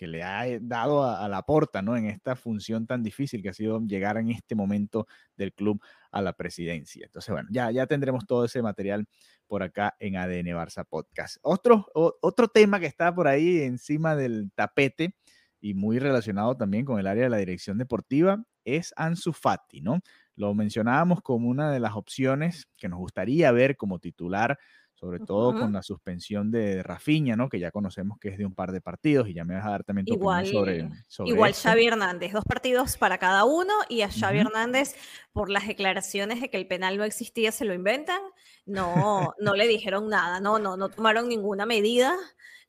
le 0.00 0.24
ha 0.24 0.48
eh, 0.48 0.58
dado 0.60 1.04
a, 1.04 1.28
la 1.28 1.42
porta, 1.42 1.80
¿no? 1.80 1.96
En 1.96 2.06
esta 2.06 2.34
función 2.34 2.88
tan 2.88 3.04
difícil 3.04 3.40
que 3.40 3.50
ha 3.50 3.54
sido 3.54 3.80
llegar 3.86 4.16
en 4.16 4.30
este 4.30 4.56
momento 4.56 5.06
del 5.36 5.52
club 5.52 5.80
a 6.10 6.20
la 6.20 6.32
presidencia. 6.32 7.06
Entonces, 7.06 7.30
bueno, 7.30 7.48
ya, 7.52 7.70
ya 7.70 7.86
tendremos 7.86 8.26
todo 8.26 8.46
ese 8.46 8.62
material 8.62 9.06
por 9.46 9.62
acá 9.62 9.94
en 10.00 10.16
ADN 10.16 10.56
Barça 10.56 10.84
Podcast. 10.84 11.36
Otro, 11.42 11.86
otro 11.94 12.48
tema 12.48 12.80
que 12.80 12.86
está 12.86 13.14
por 13.14 13.28
ahí 13.28 13.60
encima 13.60 14.16
del 14.16 14.50
tapete 14.56 15.14
y 15.60 15.74
muy 15.74 15.98
relacionado 15.98 16.56
también 16.56 16.84
con 16.84 16.98
el 16.98 17.06
área 17.06 17.24
de 17.24 17.30
la 17.30 17.36
dirección 17.36 17.78
deportiva, 17.78 18.42
es 18.64 18.92
Ansu 18.96 19.32
Fati, 19.32 19.80
¿no? 19.80 20.00
Lo 20.34 20.54
mencionábamos 20.54 21.20
como 21.22 21.48
una 21.48 21.70
de 21.70 21.80
las 21.80 21.94
opciones 21.94 22.66
que 22.76 22.88
nos 22.88 22.98
gustaría 22.98 23.52
ver 23.52 23.76
como 23.76 23.98
titular, 23.98 24.58
sobre 24.94 25.18
todo 25.18 25.58
con 25.58 25.72
la 25.72 25.82
suspensión 25.82 26.50
de 26.50 26.82
Rafinha, 26.82 27.34
¿no? 27.34 27.48
Que 27.48 27.58
ya 27.58 27.70
conocemos 27.70 28.18
que 28.18 28.28
es 28.28 28.36
de 28.36 28.44
un 28.44 28.54
par 28.54 28.70
de 28.70 28.82
partidos 28.82 29.28
y 29.28 29.34
ya 29.34 29.44
me 29.44 29.54
vas 29.54 29.64
a 29.64 29.70
dar 29.70 29.84
también 29.84 30.04
tu 30.04 30.12
igual, 30.12 30.46
sobre, 30.46 30.90
sobre 31.08 31.30
Igual 31.30 31.54
Xavi 31.54 31.86
Hernández, 31.86 32.32
dos 32.32 32.44
partidos 32.44 32.98
para 32.98 33.16
cada 33.16 33.46
uno 33.46 33.72
y 33.88 34.02
a 34.02 34.10
Xavi 34.10 34.40
Hernández 34.40 34.94
por 35.32 35.48
las 35.48 35.66
declaraciones 35.66 36.42
de 36.42 36.50
que 36.50 36.58
el 36.58 36.66
penal 36.66 36.98
no 36.98 37.04
existía 37.04 37.50
se 37.50 37.64
lo 37.64 37.72
inventan, 37.72 38.20
no, 38.66 39.32
no 39.38 39.54
le 39.54 39.66
dijeron 39.68 40.08
nada, 40.08 40.38
no, 40.38 40.58
no, 40.58 40.76
no 40.76 40.90
tomaron 40.90 41.28
ninguna 41.28 41.64
medida 41.64 42.14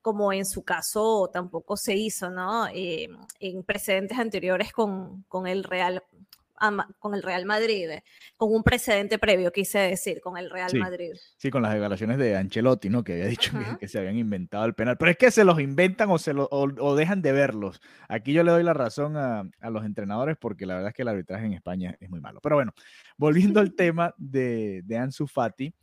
como 0.02 0.34
en 0.34 0.46
su 0.46 0.64
caso 0.64 1.30
tampoco 1.32 1.78
se 1.78 1.96
hizo, 1.96 2.30
¿no? 2.30 2.68
Eh, 2.68 3.10
en 3.40 3.64
precedentes 3.64 4.18
anteriores 4.18 4.72
con, 4.74 5.24
con 5.28 5.48
el 5.48 5.64
Real 5.64 6.04
con 7.00 7.16
el 7.16 7.24
Real 7.24 7.46
Madrid, 7.46 7.90
con 8.38 8.54
un 8.54 8.62
precedente 8.62 9.18
previo, 9.18 9.52
quise 9.52 9.80
decir, 9.80 10.22
con 10.22 10.38
el 10.38 10.50
Real 10.50 10.72
Madrid. 10.78 11.14
Sí, 11.38 11.50
con 11.50 11.64
las 11.64 11.74
declaraciones 11.74 12.20
de 12.20 12.38
Ancelotti, 12.38 12.90
¿no? 12.90 13.04
Que 13.04 13.14
había 13.14 13.26
dicho 13.26 13.52
que, 13.80 13.88
se 13.88 13.98
habían 13.98 14.18
inventado 14.18 14.66
el 14.66 14.76
penal. 14.76 14.96
Pero 14.98 15.12
es 15.12 15.18
que 15.18 15.32
se 15.32 15.44
los 15.44 15.60
inventan 15.60 16.12
o, 16.12 16.20
se 16.20 16.34
lo, 16.34 16.48
o, 16.52 16.96
dejan 16.96 17.22
de 17.24 17.32
verlos. 17.32 17.82
Aquí 18.08 18.34
yo 18.34 18.44
le 18.44 18.52
doy 18.52 18.64
la 18.64 18.74
razón 18.74 19.18
a, 19.18 19.44
a, 19.60 19.70
los 19.72 19.86
entrenadores 19.86 20.38
porque 20.40 20.68
la 20.68 20.76
verdad 20.76 20.90
es 20.90 20.96
que 20.96 21.02
el 21.02 21.08
arbitraje 21.08 21.46
en 21.48 21.54
España 21.54 21.98
es 22.00 22.10
muy 22.12 22.20
malo. 22.20 22.40
Pero 22.44 22.58
bueno, 22.58 22.74
volviendo 23.18 23.60
al 23.60 23.74
tema 23.76 24.14
de, 24.18 24.84
de 24.86 24.98
Ansu 24.98 25.26
Fati, 25.26 25.74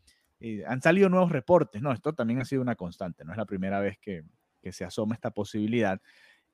han 0.66 0.82
salido 0.82 1.08
nuevos 1.08 1.32
reportes, 1.32 1.82
¿no? 1.82 1.92
Esto 1.92 2.12
también 2.14 2.40
ha 2.40 2.44
sido 2.44 2.62
una 2.62 2.76
constante, 2.76 3.24
no 3.24 3.32
es 3.32 3.38
la 3.38 3.46
primera 3.46 3.80
vez 3.80 3.98
que, 3.98 4.24
se 4.70 4.84
asoma 4.84 5.14
esta 5.14 5.30
posibilidad, 5.30 5.98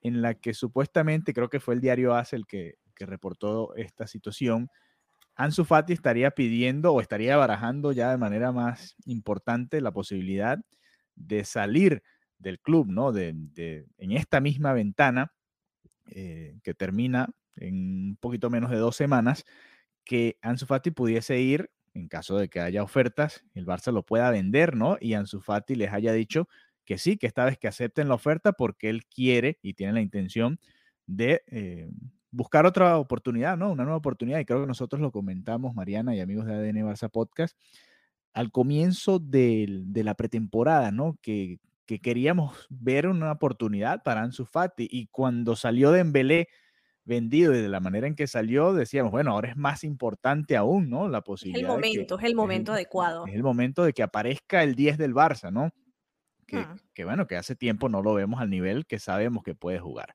en 0.01 0.23
la 0.23 0.35
que 0.35 0.55
supuestamente, 0.55 1.35
creo 1.35 1.49
que 1.49 1.59
fue 1.59 1.75
el 1.75 1.81
diario 1.81 2.15
AS 2.15 2.33
el 2.33 2.47
que, 2.47 2.77
que 2.95 3.07
reportó 3.07 3.75
esta 3.75 4.07
situación, 4.07 4.71
Ansu 5.37 5.65
Fati 5.65 5.93
estaría 5.93 6.31
pidiendo 6.31 6.93
o 6.93 7.01
estaría 7.01 7.37
barajando 7.37 7.93
ya 7.93 8.11
de 8.11 8.19
manera 8.19 8.53
más 8.53 8.95
importante 9.05 9.81
la 9.81 9.91
posibilidad 9.91 10.61
de 11.17 11.45
salir 11.45 12.03
del 12.39 12.61
club, 12.61 12.89
¿no? 12.89 13.13
De, 13.13 13.29
en 13.99 14.13
esta 14.13 14.41
misma 14.41 14.73
ventana 14.73 15.33
eh, 16.11 16.59
que 16.63 16.75
termina 16.75 17.31
en 17.57 17.75
un 18.11 18.17
poquito 18.21 18.51
menos 18.51 18.71
de 18.71 18.77
dos 18.77 18.97
semanas, 18.97 19.45
que 20.05 20.39
Ansu 20.43 20.67
Fati 20.67 20.91
pudiese 20.91 21.41
ir 21.41 21.71
en 21.95 22.09
caso 22.09 22.37
de 22.37 22.49
que 22.49 22.61
haya 22.61 22.83
ofertas, 22.83 23.45
el 23.55 23.67
Barça 23.67 23.93
lo 23.93 24.05
pueda 24.05 24.31
vender, 24.31 24.77
¿no? 24.77 24.99
Y 25.01 25.15
Ansu 25.15 25.41
Fati 25.41 25.77
les 25.77 25.93
haya 25.93 26.13
dicho 26.13 26.49
que 26.85 26.99
sí, 26.99 27.17
que 27.17 27.27
esta 27.27 27.45
vez 27.45 27.57
que 27.57 27.69
acepten 27.69 28.09
la 28.09 28.15
oferta 28.15 28.53
porque 28.53 28.91
él 28.91 29.07
quiere 29.07 29.59
y 29.63 29.75
tiene 29.75 29.95
la 29.95 30.01
intención 30.01 30.59
de 31.07 31.43
eh, 31.47 31.89
buscar 32.31 32.67
otra 32.67 32.99
oportunidad, 32.99 33.57
¿no? 33.57 33.71
Una 33.71 33.85
nueva 33.85 33.97
oportunidad. 33.97 34.41
Y 34.41 34.45
creo 34.45 34.61
que 34.61 34.67
nosotros 34.67 35.01
lo 35.01 35.13
comentamos, 35.13 35.75
Mariana 35.75 36.15
y 36.15 36.21
amigos 36.21 36.47
de 36.47 36.55
ADN 36.55 36.85
Barça 36.85 37.11
Podcast, 37.11 37.57
al 38.33 38.51
comienzo 38.51 39.21
de, 39.21 39.85
la 39.95 40.15
pretemporada, 40.15 40.91
¿no? 40.91 41.17
Que, 41.23 41.61
que, 41.87 42.01
queríamos 42.01 42.67
ver 42.69 43.07
una 43.07 43.31
oportunidad 43.33 44.03
para 44.03 44.23
Ansu 44.23 44.45
Fati. 44.45 44.89
Y 44.91 45.07
cuando 45.07 45.55
salió 45.55 45.93
de 45.93 46.01
Embelé 46.01 46.49
vendido 47.05 47.55
y 47.55 47.61
de 47.61 47.69
la 47.69 47.81
manera 47.81 48.07
en 48.07 48.15
que 48.15 48.27
salió, 48.27 48.73
decíamos, 48.73 49.13
bueno, 49.13 49.33
ahora 49.33 49.51
es 49.51 49.57
más 49.57 49.85
importante 49.85 50.57
aún, 50.57 50.89
¿no? 50.89 51.09
La 51.09 51.21
posibilidad. 51.21 51.59
Es 51.59 51.65
el 51.65 51.75
momento, 51.75 52.19
es 52.19 52.25
el 52.25 52.35
momento 52.35 52.73
adecuado. 52.73 53.27
Es 53.27 53.35
el 53.35 53.43
momento 53.43 53.85
de 53.85 53.93
que 53.93 54.03
aparezca 54.03 54.63
el 54.63 54.75
10 54.75 54.99
del 54.99 55.15
Barça, 55.15 55.53
¿no? 55.53 55.71
Que, 56.47 56.59
mm. 56.59 56.77
que, 56.95 57.05
bueno, 57.05 57.27
que 57.27 57.37
hace 57.37 57.57
tiempo 57.57 57.89
no 57.89 58.03
lo 58.03 58.15
vemos 58.15 58.41
al 58.41 58.51
nivel 58.51 58.87
que 58.87 58.99
sabemos 58.99 59.43
que 59.43 59.55
puede 59.55 59.79
jugar. 59.79 60.15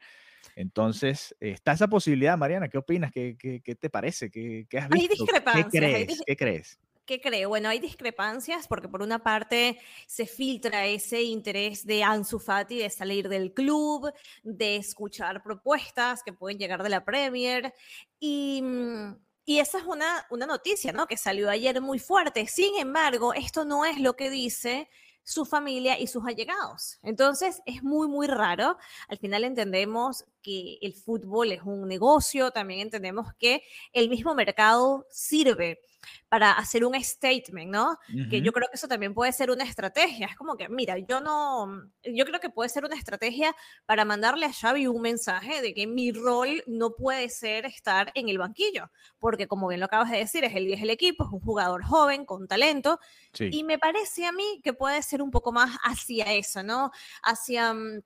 Entonces, 0.55 1.35
está 1.39 1.73
esa 1.73 1.87
posibilidad, 1.87 2.37
Mariana, 2.37 2.69
¿qué 2.69 2.77
opinas? 2.77 3.11
¿Qué, 3.11 3.37
qué, 3.37 3.61
qué 3.61 3.75
te 3.75 3.89
parece? 3.89 4.29
¿Qué, 4.29 4.65
¿Qué, 4.69 4.79
has 4.79 4.89
visto? 4.89 5.13
Hay 5.13 5.17
discrepancias. 5.19 5.71
¿Qué 5.71 5.79
crees? 5.79 6.21
¿Qué 6.25 6.35
crees? 6.35 6.79
¿Qué 7.09 7.19
creo? 7.19 7.49
Bueno, 7.49 7.69
hay 7.69 7.79
discrepancias 7.79 8.67
porque 8.67 8.87
por 8.87 9.01
una 9.01 9.17
parte 9.17 9.79
se 10.05 10.27
filtra 10.27 10.85
ese 10.85 11.23
interés 11.23 11.83
de 11.83 12.03
Ansu 12.03 12.37
Fati 12.37 12.77
de 12.77 12.91
salir 12.91 13.27
del 13.29 13.51
club, 13.51 14.13
de 14.43 14.75
escuchar 14.75 15.41
propuestas 15.41 16.21
que 16.21 16.33
pueden 16.33 16.59
llegar 16.59 16.83
de 16.83 16.89
la 16.89 17.03
Premier 17.03 17.73
y... 18.19 18.61
Mm, 18.61 19.15
y 19.43 19.57
esa 19.57 19.79
es 19.79 19.85
una, 19.85 20.27
una 20.29 20.45
noticia, 20.45 20.91
¿no? 20.91 21.07
Que 21.07 21.17
salió 21.17 21.49
ayer 21.49 21.81
muy 21.81 21.97
fuerte. 21.97 22.45
Sin 22.45 22.75
embargo, 22.75 23.33
esto 23.33 23.65
no 23.65 23.85
es 23.85 23.99
lo 23.99 24.15
que 24.15 24.29
dice 24.29 24.87
su 25.23 25.45
familia 25.45 25.99
y 25.99 26.05
sus 26.05 26.23
allegados. 26.27 26.99
Entonces 27.01 27.63
es 27.65 27.81
muy, 27.81 28.07
muy 28.07 28.27
raro. 28.27 28.77
Al 29.07 29.17
final 29.17 29.43
entendemos 29.43 30.25
que 30.43 30.77
el 30.83 30.93
fútbol 30.93 31.51
es 31.53 31.63
un 31.63 31.87
negocio, 31.87 32.51
también 32.51 32.81
entendemos 32.81 33.33
que 33.39 33.63
el 33.93 34.09
mismo 34.09 34.35
mercado 34.35 35.07
sirve 35.09 35.79
para 36.29 36.51
hacer 36.51 36.85
un 36.85 37.01
statement, 37.01 37.71
¿no? 37.71 37.97
Que 38.29 38.41
yo 38.41 38.51
creo 38.51 38.67
que 38.69 38.75
eso 38.75 38.87
también 38.87 39.13
puede 39.13 39.31
ser 39.31 39.51
una 39.51 39.63
estrategia. 39.63 40.27
Es 40.27 40.35
como 40.35 40.55
que, 40.55 40.69
mira, 40.69 40.97
yo 40.97 41.21
no, 41.21 41.89
yo 42.03 42.25
creo 42.25 42.39
que 42.39 42.49
puede 42.49 42.69
ser 42.69 42.85
una 42.85 42.95
estrategia 42.95 43.55
para 43.85 44.05
mandarle 44.05 44.45
a 44.45 44.53
Xavi 44.53 44.87
un 44.87 45.01
mensaje 45.01 45.61
de 45.61 45.73
que 45.73 45.87
mi 45.87 46.11
rol 46.11 46.63
no 46.67 46.95
puede 46.95 47.29
ser 47.29 47.65
estar 47.65 48.11
en 48.15 48.29
el 48.29 48.37
banquillo, 48.37 48.91
porque 49.19 49.47
como 49.47 49.67
bien 49.67 49.79
lo 49.79 49.87
acabas 49.87 50.11
de 50.11 50.17
decir, 50.17 50.43
es 50.43 50.55
el 50.55 50.65
10 50.65 50.81
del 50.81 50.89
equipo, 50.91 51.25
es 51.25 51.31
un 51.31 51.39
jugador 51.39 51.83
joven, 51.83 52.25
con 52.25 52.47
talento, 52.47 52.99
y 53.37 53.63
me 53.63 53.79
parece 53.79 54.25
a 54.25 54.31
mí 54.31 54.61
que 54.63 54.73
puede 54.73 55.01
ser 55.01 55.21
un 55.21 55.31
poco 55.31 55.51
más 55.51 55.77
hacia 55.83 56.33
eso, 56.33 56.63
¿no? 56.63 56.91
Hacia 57.23 57.73
mm, 57.73 58.01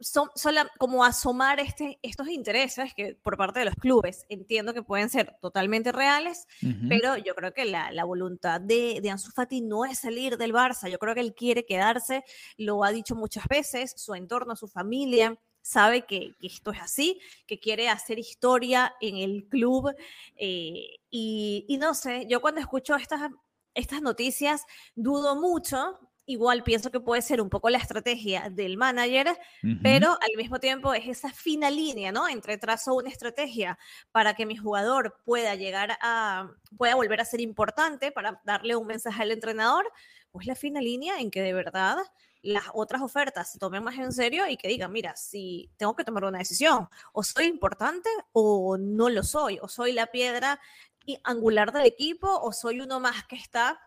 son, 0.00 0.28
como 0.78 1.04
asomar 1.04 1.60
este, 1.60 1.98
estos 2.02 2.28
intereses 2.28 2.92
que 2.94 3.14
por 3.14 3.36
parte 3.36 3.60
de 3.60 3.64
los 3.64 3.74
clubes 3.74 4.26
entiendo 4.28 4.74
que 4.74 4.82
pueden 4.82 5.08
ser 5.08 5.36
totalmente 5.40 5.92
reales, 5.92 6.46
pero 6.88 7.16
yo 7.16 7.34
creo 7.34 7.52
que 7.54 7.64
la, 7.64 7.90
la 7.92 8.04
voluntad 8.04 8.60
de, 8.60 9.00
de, 9.02 9.10
Ansu 9.10 9.30
Fati 9.30 9.62
no 9.62 9.84
es 9.84 10.00
salir 10.00 10.36
del 10.36 10.52
Barça, 10.52 10.90
yo 10.90 10.98
creo 10.98 11.14
que 11.14 11.20
él 11.20 11.34
quiere 11.34 11.64
quedarse, 11.64 12.24
lo 12.58 12.84
ha 12.84 12.90
dicho 12.90 13.14
muchas 13.14 13.46
veces, 13.48 13.94
su 13.96 14.14
entorno, 14.14 14.54
su 14.56 14.68
familia, 14.68 15.38
sabe 15.62 16.06
que, 16.06 16.34
que 16.38 16.46
esto 16.46 16.70
es 16.70 16.80
así, 16.80 17.20
que 17.46 17.58
quiere 17.58 17.88
hacer 17.88 18.18
historia 18.18 18.94
en 19.00 19.16
el 19.16 19.48
club 19.48 19.92
eh, 20.36 20.98
y, 21.10 21.64
y, 21.68 21.76
no 21.78 21.94
sé, 21.94 22.26
yo 22.28 22.40
cuando 22.40 22.60
escucho 22.60 22.94
estas, 22.94 23.30
estas 23.74 24.00
noticias 24.02 24.62
dudo 24.94 25.34
mucho 25.34 25.98
igual 26.26 26.64
pienso 26.64 26.90
que 26.90 27.00
puede 27.00 27.22
ser 27.22 27.40
un 27.40 27.48
poco 27.48 27.70
la 27.70 27.78
estrategia 27.78 28.50
del 28.50 28.76
manager, 28.76 29.38
pero 29.82 30.10
al 30.10 30.36
mismo 30.36 30.58
tiempo 30.58 30.92
es 30.92 31.06
esa 31.06 31.30
fina 31.30 31.70
línea, 31.70 32.10
¿no? 32.10 32.28
Entre 32.28 32.58
trazo 32.58 32.94
una 32.94 33.08
estrategia 33.08 33.78
para 34.10 34.34
que 34.34 34.44
mi 34.44 34.56
jugador 34.56 35.20
pueda 35.24 35.54
llegar 35.54 35.96
a, 36.02 36.50
pueda 36.76 36.96
volver 36.96 37.20
a 37.20 37.24
ser 37.24 37.40
importante, 37.40 38.10
para 38.10 38.40
darle 38.44 38.74
un 38.74 38.86
mensaje 38.86 39.22
al 39.22 39.30
entrenador, 39.30 39.90
pues 40.32 40.46
la 40.46 40.56
fina 40.56 40.80
línea 40.80 41.20
en 41.20 41.30
que 41.30 41.42
de 41.42 41.52
verdad 41.52 41.96
las 42.42 42.64
otras 42.74 43.02
ofertas 43.02 43.52
se 43.52 43.58
tomen 43.58 43.82
más 43.82 43.96
en 43.96 44.12
serio 44.12 44.48
y 44.48 44.56
que 44.56 44.68
digan, 44.68 44.92
mira, 44.92 45.16
si 45.16 45.70
tengo 45.76 45.94
que 45.96 46.04
tomar 46.04 46.24
una 46.24 46.38
decisión, 46.38 46.88
o 47.12 47.22
soy 47.22 47.46
importante 47.46 48.10
o 48.32 48.76
no 48.78 49.08
lo 49.08 49.22
soy, 49.22 49.58
o 49.62 49.68
soy 49.68 49.92
la 49.92 50.08
piedra 50.08 50.60
angular 51.22 51.72
del 51.72 51.86
equipo, 51.86 52.28
o 52.28 52.52
soy 52.52 52.80
uno 52.80 52.98
más 52.98 53.24
que 53.26 53.36
está 53.36 53.80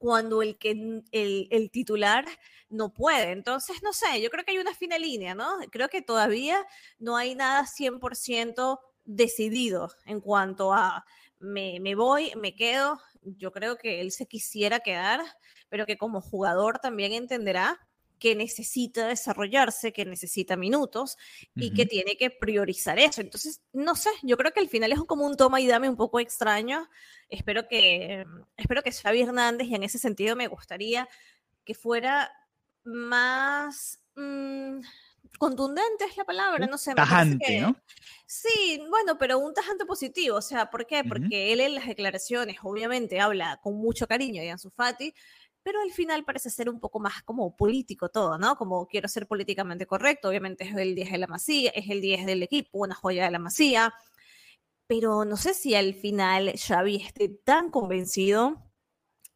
cuando 0.00 0.40
el, 0.40 0.56
que, 0.56 1.02
el, 1.12 1.70
titular 1.70 2.24
no 2.70 2.90
puede. 2.94 3.32
Entonces, 3.32 3.82
no 3.82 3.92
sé, 3.92 4.22
yo 4.22 4.30
creo 4.30 4.44
que 4.44 4.52
hay 4.52 4.58
una 4.58 4.74
fina 4.74 4.98
línea, 4.98 5.34
¿no? 5.34 5.58
Creo 5.70 5.90
que 5.90 6.00
todavía 6.00 6.66
no 6.98 7.18
hay 7.18 7.34
nada 7.34 7.66
100% 7.66 8.80
decidido 9.04 9.90
en 10.06 10.22
cuanto 10.22 10.72
a 10.72 11.04
me, 11.38 11.80
me, 11.80 11.94
voy, 11.94 12.32
me 12.34 12.54
quedo. 12.54 12.98
Yo 13.20 13.52
creo 13.52 13.76
que 13.76 14.00
él 14.00 14.10
se 14.10 14.26
quisiera 14.26 14.80
quedar, 14.80 15.20
pero 15.68 15.84
que 15.84 15.98
como 15.98 16.22
jugador 16.22 16.78
también 16.78 17.12
entenderá 17.12 17.78
que 18.20 18.36
necesita 18.36 19.08
desarrollarse, 19.08 19.92
que 19.92 20.04
necesita 20.04 20.54
minutos 20.54 21.16
y 21.56 21.72
que 21.72 21.86
tiene 21.86 22.16
que 22.16 22.30
priorizar 22.30 22.98
eso. 22.98 23.20
Entonces, 23.22 23.62
no 23.72 23.96
sé, 23.96 24.10
yo 24.22 24.36
creo 24.36 24.52
que 24.52 24.60
al 24.60 24.68
final 24.68 24.92
es 24.92 25.00
como 25.00 25.26
un 25.26 25.36
toma 25.36 25.60
y 25.60 25.66
dame 25.66 25.88
un 25.88 25.96
poco 25.96 26.20
extraño. 26.20 26.88
Espero 27.28 27.66
que, 27.66 28.24
espero 28.56 28.82
que 28.82 28.92
Xavi 28.92 29.22
Hernández, 29.22 29.66
y 29.68 29.74
en 29.74 29.82
ese 29.82 29.98
sentido 29.98 30.36
me 30.36 30.46
gustaría 30.46 31.08
que 31.64 31.74
fuera 31.74 32.30
más... 32.84 33.98
Mm, 34.14 34.80
contundente 35.38 36.04
es 36.04 36.16
la 36.16 36.24
palabra, 36.24 36.66
no 36.66 36.76
sé. 36.76 36.94
Tajante, 36.94 37.60
¿no? 37.60 37.76
Sí, 38.26 38.82
bueno, 38.88 39.16
pero 39.18 39.38
un 39.38 39.54
tajante 39.54 39.86
positivo, 39.86 40.36
o 40.36 40.42
sea, 40.42 40.70
¿por 40.70 40.86
qué? 40.86 41.02
Porque 41.02 41.52
él 41.52 41.60
en 41.60 41.74
las 41.74 41.86
declaraciones 41.86 42.58
obviamente 42.62 43.20
habla 43.20 43.58
con 43.62 43.76
mucho 43.76 44.06
cariño 44.06 44.42
de 44.42 44.50
Ansu 44.50 44.70
Fati, 44.70 45.14
pero 45.62 45.80
al 45.80 45.90
final 45.92 46.24
parece 46.24 46.50
ser 46.50 46.68
un 46.68 46.80
poco 46.80 47.00
más 47.00 47.22
como 47.22 47.56
político 47.56 48.08
todo, 48.08 48.38
¿no? 48.38 48.56
Como 48.56 48.86
quiero 48.86 49.08
ser 49.08 49.26
políticamente 49.26 49.86
correcto, 49.86 50.28
obviamente 50.28 50.64
es 50.64 50.74
el 50.74 50.94
10 50.94 51.12
de 51.12 51.18
la 51.18 51.26
Masía, 51.26 51.70
es 51.74 51.88
el 51.90 52.00
10 52.00 52.26
del 52.26 52.42
equipo, 52.42 52.78
una 52.78 52.94
joya 52.94 53.24
de 53.24 53.30
la 53.30 53.38
Masía, 53.38 53.92
pero 54.86 55.24
no 55.24 55.36
sé 55.36 55.54
si 55.54 55.74
al 55.74 55.94
final 55.94 56.52
Xavi 56.56 56.96
esté 56.96 57.28
tan 57.28 57.70
convencido 57.70 58.70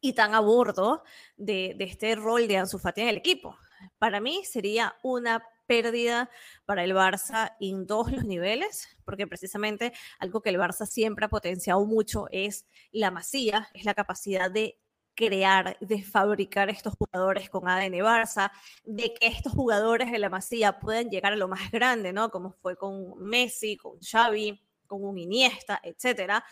y 0.01 0.13
tan 0.13 0.35
a 0.35 0.39
bordo 0.39 1.03
de, 1.37 1.75
este 1.79 2.15
rol 2.15 2.47
de 2.47 2.57
Ansu 2.57 2.77
Fati 2.77 3.01
en 3.01 3.07
el 3.09 3.17
equipo. 3.17 3.57
Para 3.97 4.19
mí 4.19 4.43
sería 4.45 4.95
una 5.03 5.43
pérdida 5.65 6.29
para 6.65 6.83
el 6.83 6.93
Barça 6.93 7.55
en 7.59 7.87
todos 7.87 8.11
los 8.11 8.25
niveles, 8.25 8.87
porque 9.03 9.27
precisamente 9.27 9.93
algo 10.19 10.41
que 10.41 10.49
el 10.49 10.57
Barça 10.57 10.85
siempre 10.85 11.25
ha 11.25 11.29
potenciado 11.29 11.85
mucho 11.85 12.27
es 12.31 12.65
la 12.91 13.09
masía, 13.09 13.69
es 13.73 13.85
la 13.85 13.93
capacidad 13.93 14.51
de 14.51 14.77
crear, 15.15 15.77
de 15.79 16.03
fabricar 16.03 16.69
estos 16.69 16.93
jugadores 16.95 17.49
con 17.49 17.67
ADN 17.67 17.93
Barça, 18.03 18.51
de 18.83 19.13
que 19.13 19.27
estos 19.27 19.53
jugadores 19.53 20.11
de 20.11 20.19
la 20.19 20.29
Masía 20.29 20.79
puedan 20.79 21.09
llegar 21.09 21.33
a 21.33 21.37
lo 21.37 21.47
más 21.47 21.71
grande, 21.71 22.13
¿no? 22.13 22.29
Como 22.29 22.51
fue 22.51 22.75
con 22.75 23.17
Messi, 23.23 23.77
con 23.77 23.99
Xavi, 23.99 24.61
con 24.85 25.03
un 25.03 25.17
Iniesta, 25.17 25.79
etcétera, 25.83 26.43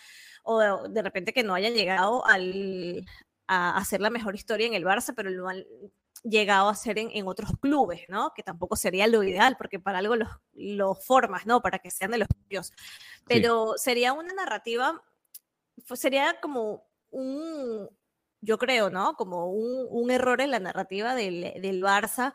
o 0.43 0.88
de 0.89 1.02
repente 1.02 1.34
que 1.34 1.43
no 1.43 1.54
hayan 1.54 1.73
llegado 1.73 2.26
al, 2.26 3.06
a 3.47 3.78
hacer 3.78 4.02
la 4.02 4.10
mejor 4.10 4.36
historia 4.36 4.67
en 4.67 4.73
el 4.73 4.86
Barça, 4.86 5.13
pero 5.15 5.30
lo 5.30 5.47
han 5.47 5.63
llegado 6.23 6.69
a 6.69 6.71
hacer 6.71 6.97
en, 6.97 7.28
otros 7.28 7.52
clubes, 7.60 8.04
¿no? 8.08 8.34
Que 8.34 8.43
tampoco 8.43 8.76
sería 8.76 9.08
lo 9.08 9.23
ideal, 9.23 9.56
porque 9.58 9.80
para 9.80 9.99
algo 9.99 10.15
los, 10.15 10.30
los 10.54 11.06
formas, 11.06 11.45
¿no? 11.45 11.62
Para 11.62 11.80
que 11.80 11.91
sean 11.91 12.12
de 12.12 12.17
los 12.17 12.30
tuyos. 12.30 12.71
Pero 13.28 13.73
sería 13.78 14.13
una 14.13 14.34
narrativa, 14.34 15.04
sería 15.95 16.39
como 16.41 16.88
un, 17.12 17.89
yo 18.43 18.58
creo, 18.58 18.89
¿no? 18.89 19.15
Como 19.15 19.47
un, 19.47 20.12
error 20.12 20.41
en 20.41 20.51
la 20.51 20.60
narrativa 20.60 21.15
del, 21.15 21.53
del 21.62 21.82
Barça 21.82 22.34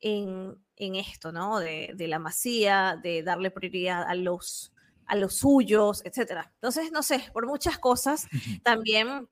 en, 0.00 0.58
en, 0.76 0.96
esto, 0.96 1.32
¿no? 1.32 1.60
De, 1.60 1.92
de, 1.94 2.08
la 2.08 2.18
masía, 2.18 2.98
de 3.02 3.22
darle 3.22 3.50
prioridad 3.50 4.02
a 4.02 4.14
los, 4.14 4.72
a 5.06 5.16
los 5.16 5.36
suyos, 5.36 6.02
etcétera. 6.04 6.50
Entonces, 6.54 6.90
no 6.92 7.02
sé, 7.02 7.24
por 7.32 7.46
muchas 7.46 7.78
cosas, 7.78 8.26
también 8.62 9.28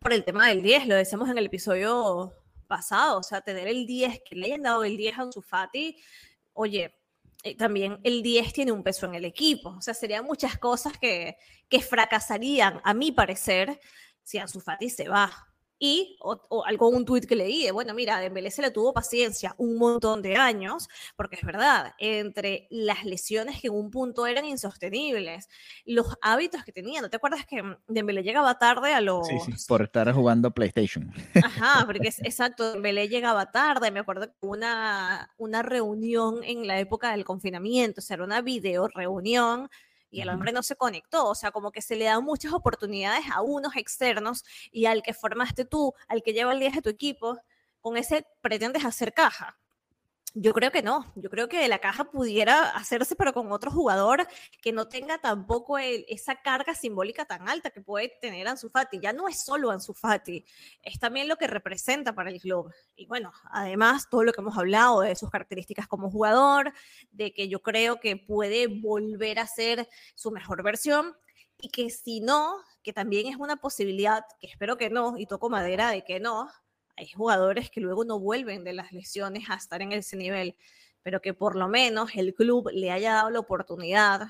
por 0.00 0.12
el 0.12 0.24
tema 0.24 0.48
del 0.48 0.62
10, 0.62 0.86
lo 0.86 0.94
decíamos 0.94 1.30
en 1.30 1.38
el 1.38 1.46
episodio 1.46 2.32
pasado, 2.66 3.18
o 3.18 3.22
sea, 3.22 3.40
tener 3.40 3.68
el 3.68 3.86
10, 3.86 4.20
que 4.24 4.36
le 4.36 4.46
hayan 4.46 4.62
dado 4.62 4.84
el 4.84 4.96
10 4.96 5.18
a 5.18 5.42
Fati, 5.42 5.96
oye, 6.52 6.94
eh, 7.42 7.56
también 7.56 8.00
el 8.04 8.22
10 8.22 8.52
tiene 8.52 8.72
un 8.72 8.82
peso 8.82 9.06
en 9.06 9.14
el 9.14 9.24
equipo, 9.24 9.70
o 9.70 9.80
sea, 9.82 9.94
serían 9.94 10.24
muchas 10.24 10.58
cosas 10.58 10.96
que, 10.98 11.36
que 11.68 11.80
fracasarían, 11.80 12.80
a 12.84 12.94
mi 12.94 13.12
parecer, 13.12 13.80
si 14.22 14.38
Ansu 14.38 14.60
Fati 14.60 14.88
se 14.88 15.08
va. 15.08 15.53
Y, 15.86 16.16
o, 16.20 16.64
algo, 16.64 16.88
un 16.88 17.04
tuit 17.04 17.26
que 17.26 17.36
leí, 17.36 17.64
de, 17.64 17.70
bueno, 17.70 17.92
mira, 17.92 18.18
Dembélé 18.18 18.50
se 18.50 18.62
le 18.62 18.70
tuvo 18.70 18.94
paciencia 18.94 19.54
un 19.58 19.76
montón 19.76 20.22
de 20.22 20.34
años, 20.34 20.88
porque 21.14 21.36
es 21.36 21.44
verdad, 21.44 21.92
entre 21.98 22.66
las 22.70 23.04
lesiones 23.04 23.60
que 23.60 23.66
en 23.66 23.74
un 23.74 23.90
punto 23.90 24.26
eran 24.26 24.46
insostenibles, 24.46 25.46
los 25.84 26.16
hábitos 26.22 26.64
que 26.64 26.72
tenía, 26.72 27.02
¿no 27.02 27.10
te 27.10 27.18
acuerdas 27.18 27.44
que 27.44 27.62
Dembélé 27.86 28.22
llegaba 28.22 28.58
tarde 28.58 28.94
a 28.94 29.02
los... 29.02 29.28
Sí, 29.28 29.38
sí, 29.44 29.52
por 29.68 29.82
estar 29.82 30.10
jugando 30.14 30.52
PlayStation. 30.52 31.12
Ajá, 31.34 31.84
porque 31.84 32.08
es 32.08 32.18
exacto, 32.24 32.72
Dembélé 32.72 33.10
llegaba 33.10 33.52
tarde, 33.52 33.90
me 33.90 34.00
acuerdo 34.00 34.28
que 34.28 34.46
una, 34.46 35.34
una 35.36 35.60
reunión 35.60 36.42
en 36.44 36.66
la 36.66 36.78
época 36.78 37.10
del 37.10 37.26
confinamiento, 37.26 38.00
o 38.00 38.02
sea, 38.02 38.14
era 38.14 38.24
una 38.24 38.40
video 38.40 38.88
reunión 38.88 39.68
y 40.14 40.20
el 40.20 40.28
hombre 40.28 40.52
no 40.52 40.62
se 40.62 40.76
conectó, 40.76 41.26
o 41.28 41.34
sea, 41.34 41.50
como 41.50 41.72
que 41.72 41.82
se 41.82 41.96
le 41.96 42.04
dan 42.04 42.24
muchas 42.24 42.52
oportunidades 42.52 43.24
a 43.32 43.42
unos 43.42 43.74
externos 43.74 44.44
y 44.70 44.86
al 44.86 45.02
que 45.02 45.12
formaste 45.12 45.64
tú, 45.64 45.92
al 46.06 46.22
que 46.22 46.32
lleva 46.32 46.52
el 46.52 46.60
día 46.60 46.70
de 46.70 46.82
tu 46.82 46.88
equipo, 46.88 47.38
con 47.80 47.96
ese 47.96 48.24
pretendes 48.40 48.84
hacer 48.84 49.12
caja. 49.12 49.58
Yo 50.36 50.52
creo 50.52 50.72
que 50.72 50.82
no, 50.82 51.12
yo 51.14 51.30
creo 51.30 51.48
que 51.48 51.68
la 51.68 51.78
caja 51.78 52.10
pudiera 52.10 52.70
hacerse 52.70 53.14
pero 53.14 53.32
con 53.32 53.52
otro 53.52 53.70
jugador 53.70 54.26
que 54.60 54.72
no 54.72 54.88
tenga 54.88 55.18
tampoco 55.18 55.78
esa 55.78 56.42
carga 56.42 56.74
simbólica 56.74 57.24
tan 57.24 57.48
alta 57.48 57.70
que 57.70 57.80
puede 57.80 58.08
tener 58.20 58.48
Ansu 58.48 58.68
Fati. 58.68 58.98
Ya 58.98 59.12
no 59.12 59.28
es 59.28 59.44
solo 59.44 59.70
Ansu 59.70 59.94
Fati, 59.94 60.44
es 60.82 60.98
también 60.98 61.28
lo 61.28 61.36
que 61.36 61.46
representa 61.46 62.16
para 62.16 62.30
el 62.30 62.40
club. 62.40 62.72
Y 62.96 63.06
bueno, 63.06 63.32
además 63.52 64.08
todo 64.10 64.24
lo 64.24 64.32
que 64.32 64.40
hemos 64.40 64.58
hablado 64.58 65.02
de 65.02 65.14
sus 65.14 65.30
características 65.30 65.86
como 65.86 66.10
jugador, 66.10 66.72
de 67.12 67.32
que 67.32 67.48
yo 67.48 67.62
creo 67.62 68.00
que 68.00 68.16
puede 68.16 68.66
volver 68.66 69.38
a 69.38 69.46
ser 69.46 69.88
su 70.16 70.32
mejor 70.32 70.64
versión 70.64 71.14
y 71.60 71.68
que 71.68 71.90
si 71.90 72.20
no, 72.20 72.56
que 72.82 72.92
también 72.92 73.28
es 73.28 73.36
una 73.36 73.54
posibilidad, 73.54 74.24
que 74.40 74.48
espero 74.48 74.76
que 74.76 74.90
no, 74.90 75.16
y 75.16 75.26
toco 75.26 75.48
madera 75.48 75.90
de 75.90 76.02
que 76.02 76.18
no, 76.18 76.48
hay 76.96 77.08
jugadores 77.08 77.70
que 77.70 77.80
luego 77.80 78.04
no 78.04 78.18
vuelven 78.18 78.64
de 78.64 78.72
las 78.72 78.92
lesiones 78.92 79.50
a 79.50 79.54
estar 79.54 79.82
en 79.82 79.92
ese 79.92 80.16
nivel, 80.16 80.56
pero 81.02 81.20
que 81.20 81.34
por 81.34 81.56
lo 81.56 81.68
menos 81.68 82.10
el 82.14 82.34
club 82.34 82.70
le 82.72 82.90
haya 82.90 83.14
dado 83.14 83.30
la 83.30 83.40
oportunidad 83.40 84.28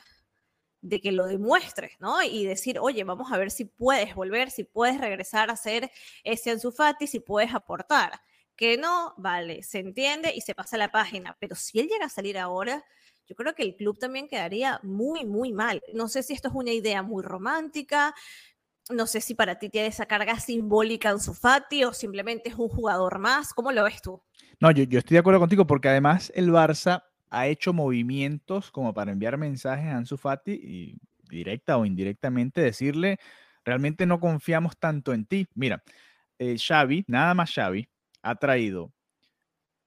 de 0.81 1.01
que 1.01 1.13
lo 1.13 1.27
demuestre, 1.27 1.93
¿no? 1.99 2.23
Y 2.23 2.45
decir, 2.45 2.79
oye, 2.79 3.05
vamos 3.05 3.33
a 3.33 3.39
ver 3.39 3.51
si 3.51 3.65
puedes 3.65 4.15
volver, 4.15 4.51
si 4.51 4.65
puedes 4.65 5.01
regresar 5.01 5.51
a 5.51 5.57
ser 5.57 5.91
ese 6.25 6.51
Ansu 6.51 6.73
Fati, 6.73 7.07
si 7.07 7.21
puedes 7.21 7.55
aportar. 7.55 8.21
Que 8.55 8.77
no, 8.77 9.15
vale, 9.17 9.63
se 9.63 9.79
entiende 9.79 10.33
y 10.35 10.43
se 10.43 10.55
pasa 10.55 10.77
la 10.77 10.93
página, 10.93 11.37
pero 11.41 11.57
si 11.57 11.81
él 11.81 11.89
llega 11.89 12.07
a 12.07 12.11
salir 12.11 12.39
ahora, 12.39 12.85
yo 13.27 13.35
creo 13.35 13.55
que 13.55 13.63
el 13.63 13.77
club 13.77 13.99
también 13.99 14.29
quedaría 14.29 14.79
muy, 14.83 15.25
muy 15.25 15.53
mal. 15.53 15.83
No 15.95 16.09
sé 16.09 16.23
si 16.23 16.35
esto 16.35 16.49
es 16.49 16.55
una 16.55 16.73
idea 16.73 17.03
muy 17.03 17.23
romántica, 17.23 18.15
no 18.91 19.07
sé 19.07 19.21
si 19.21 19.35
para 19.35 19.59
ti 19.59 19.69
tiene 19.71 19.89
esa 19.89 20.07
carga 20.07 20.39
simbólica 20.39 21.11
en 21.11 21.21
su 21.21 21.35
Fati 21.35 21.85
o 21.85 21.93
simplemente 21.93 22.49
es 22.49 22.57
un 22.57 22.69
jugador 22.69 23.19
más. 23.19 23.55
¿Cómo 23.55 23.73
lo 23.73 23.85
ves 23.85 24.03
tú? 24.03 24.23
No, 24.61 24.71
yo, 24.71 24.83
estoy 24.83 25.15
de 25.15 25.19
acuerdo 25.19 25.41
contigo 25.41 25.67
porque 25.67 25.89
además 25.89 26.33
el 26.35 26.51
Barça 26.51 27.05
ha 27.31 27.47
hecho 27.47 27.73
movimientos 27.73 28.71
como 28.71 28.93
para 28.95 29.13
enviar 29.13 29.39
mensajes 29.39 29.87
a 29.87 29.97
Ansu 29.97 30.17
Fati 30.17 30.53
y 30.53 30.99
directa 31.29 31.77
o 31.79 31.87
indirectamente 31.87 32.61
decirle, 32.61 33.19
realmente 33.65 34.07
no 34.07 34.21
confiamos 34.21 34.77
tanto 34.79 35.13
en 35.13 35.25
ti. 35.25 35.49
Mira, 35.55 35.83
eh, 36.39 36.57
Xavi, 36.59 37.05
nada 37.09 37.35
más 37.35 37.53
Xavi, 37.53 37.89
ha 38.23 38.35
traído 38.37 38.93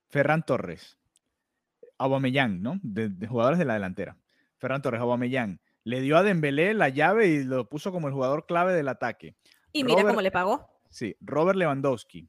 Ferran 0.08 0.44
Torres, 0.44 0.98
Aubameyang, 1.98 2.60
¿no? 2.62 2.78
De, 2.82 3.08
de 3.08 3.26
jugadores 3.26 3.58
de 3.58 3.64
la 3.64 3.74
delantera. 3.74 4.16
Ferran 4.58 4.82
Torres, 4.82 5.00
Aubameyang, 5.00 5.60
le 5.88 6.02
dio 6.02 6.18
a 6.18 6.22
Dembélé 6.22 6.74
la 6.74 6.90
llave 6.90 7.28
y 7.28 7.44
lo 7.44 7.66
puso 7.66 7.92
como 7.92 8.08
el 8.08 8.12
jugador 8.12 8.44
clave 8.44 8.74
del 8.74 8.88
ataque. 8.88 9.34
Y 9.72 9.84
mira 9.84 10.02
cómo 10.02 10.20
le 10.20 10.30
pagó. 10.30 10.68
Sí, 10.90 11.16
Robert 11.18 11.58
Lewandowski, 11.58 12.28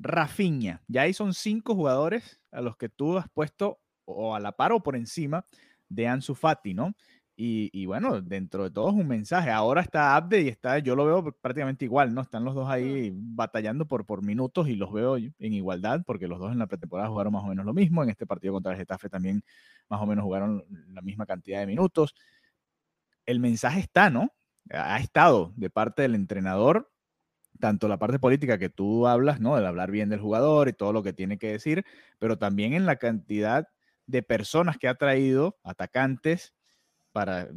Rafinha, 0.00 0.82
ya 0.88 1.02
ahí 1.02 1.12
son 1.12 1.32
cinco 1.32 1.76
jugadores 1.76 2.40
a 2.50 2.60
los 2.60 2.76
que 2.76 2.88
tú 2.88 3.16
has 3.16 3.28
puesto 3.28 3.78
o 4.06 4.34
a 4.34 4.40
la 4.40 4.50
par 4.50 4.72
o 4.72 4.82
por 4.82 4.96
encima 4.96 5.44
de 5.88 6.08
Ansu 6.08 6.34
Fati, 6.34 6.74
¿no? 6.74 6.92
Y, 7.42 7.86
bueno, 7.86 8.20
dentro 8.20 8.64
de 8.64 8.70
todo 8.70 8.90
es 8.90 8.96
un 8.96 9.08
mensaje. 9.08 9.50
Ahora 9.50 9.80
está 9.80 10.14
Abde 10.14 10.42
y 10.42 10.48
está, 10.48 10.78
yo 10.78 10.94
lo 10.94 11.06
veo 11.06 11.32
prácticamente 11.40 11.86
igual, 11.86 12.12
¿no? 12.12 12.20
Están 12.20 12.44
los 12.44 12.54
dos 12.54 12.68
ahí 12.68 13.12
batallando 13.14 13.88
por, 13.88 14.04
por 14.04 14.22
minutos 14.22 14.68
y 14.68 14.76
los 14.76 14.92
veo 14.92 15.16
en 15.16 15.54
igualdad, 15.54 16.02
porque 16.04 16.28
los 16.28 16.38
dos 16.38 16.52
en 16.52 16.58
la 16.58 16.66
pretemporada 16.66 17.08
jugaron 17.08 17.32
más 17.32 17.42
o 17.42 17.46
menos 17.46 17.64
lo 17.64 17.72
mismo. 17.72 18.02
En 18.02 18.10
este 18.10 18.26
partido 18.26 18.52
contra 18.52 18.72
el 18.72 18.78
Getafe 18.78 19.08
también 19.08 19.42
más 19.88 20.02
o 20.02 20.06
menos 20.06 20.22
jugaron 20.22 20.66
la 20.88 21.00
misma 21.00 21.24
cantidad 21.24 21.60
de 21.60 21.66
minutos 21.66 22.14
el 23.30 23.40
mensaje 23.40 23.80
está, 23.80 24.10
¿no? 24.10 24.32
Ha 24.70 24.98
estado 24.98 25.52
de 25.56 25.70
parte 25.70 26.02
del 26.02 26.14
entrenador, 26.14 26.90
tanto 27.58 27.88
la 27.88 27.98
parte 27.98 28.18
política 28.18 28.58
que 28.58 28.68
tú 28.68 29.06
hablas, 29.06 29.40
¿no? 29.40 29.56
Del 29.56 29.66
hablar 29.66 29.90
bien 29.90 30.08
del 30.08 30.20
jugador 30.20 30.68
y 30.68 30.72
todo 30.72 30.92
lo 30.92 31.02
que 31.02 31.12
tiene 31.12 31.38
que 31.38 31.52
decir, 31.52 31.84
pero 32.18 32.38
también 32.38 32.74
en 32.74 32.86
la 32.86 32.96
cantidad 32.96 33.68
de 34.06 34.22
personas 34.22 34.78
que 34.78 34.88
ha 34.88 34.94
traído, 34.94 35.58
atacantes, 35.62 36.54
para 37.12 37.48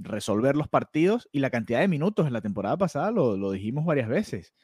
resolver 0.00 0.56
los 0.56 0.68
partidos 0.68 1.28
y 1.32 1.40
la 1.40 1.50
cantidad 1.50 1.80
de 1.80 1.88
minutos 1.88 2.26
en 2.26 2.32
la 2.32 2.40
temporada 2.40 2.76
pasada, 2.76 3.10
lo, 3.10 3.50
dijimos 3.50 3.84
varias 3.84 4.08
veces. 4.08 4.54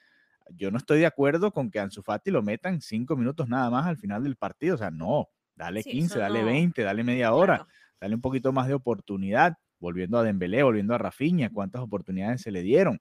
Yo 0.51 0.71
no 0.71 0.79
estoy 0.79 1.01
de 1.01 1.07
acuerdo 1.07 1.53
con 1.53 1.71
que 1.71 1.81
Ansu 1.81 2.03
Fati 2.03 2.31
lo 2.31 2.43
metan 2.43 2.81
cinco 2.81 3.17
minutos 3.17 3.49
nada 3.49 3.69
más 3.71 3.87
al 3.87 3.99
final 3.99 4.25
del 4.25 4.37
partido. 4.37 4.77
O 4.77 4.79
sea, 4.79 4.91
no, 4.91 5.29
dale 5.55 5.83
15, 5.83 6.19
dale 6.19 6.43
20, 6.43 6.83
dale 6.83 7.05
media 7.05 7.33
hora, 7.35 7.67
dale 8.01 8.15
un 8.15 8.21
poquito 8.21 8.53
más 8.53 8.67
de 8.69 8.75
oportunidad 8.75 9.59
volviendo 9.79 10.19
a 10.19 10.23
Dembélé, 10.23 10.63
volviendo 10.63 10.95
a 10.95 10.99
Rafinha, 10.99 11.51
cuántas 11.51 11.83
oportunidades 11.83 12.43
se 12.43 12.51
le 12.51 12.63
dieron. 12.63 12.99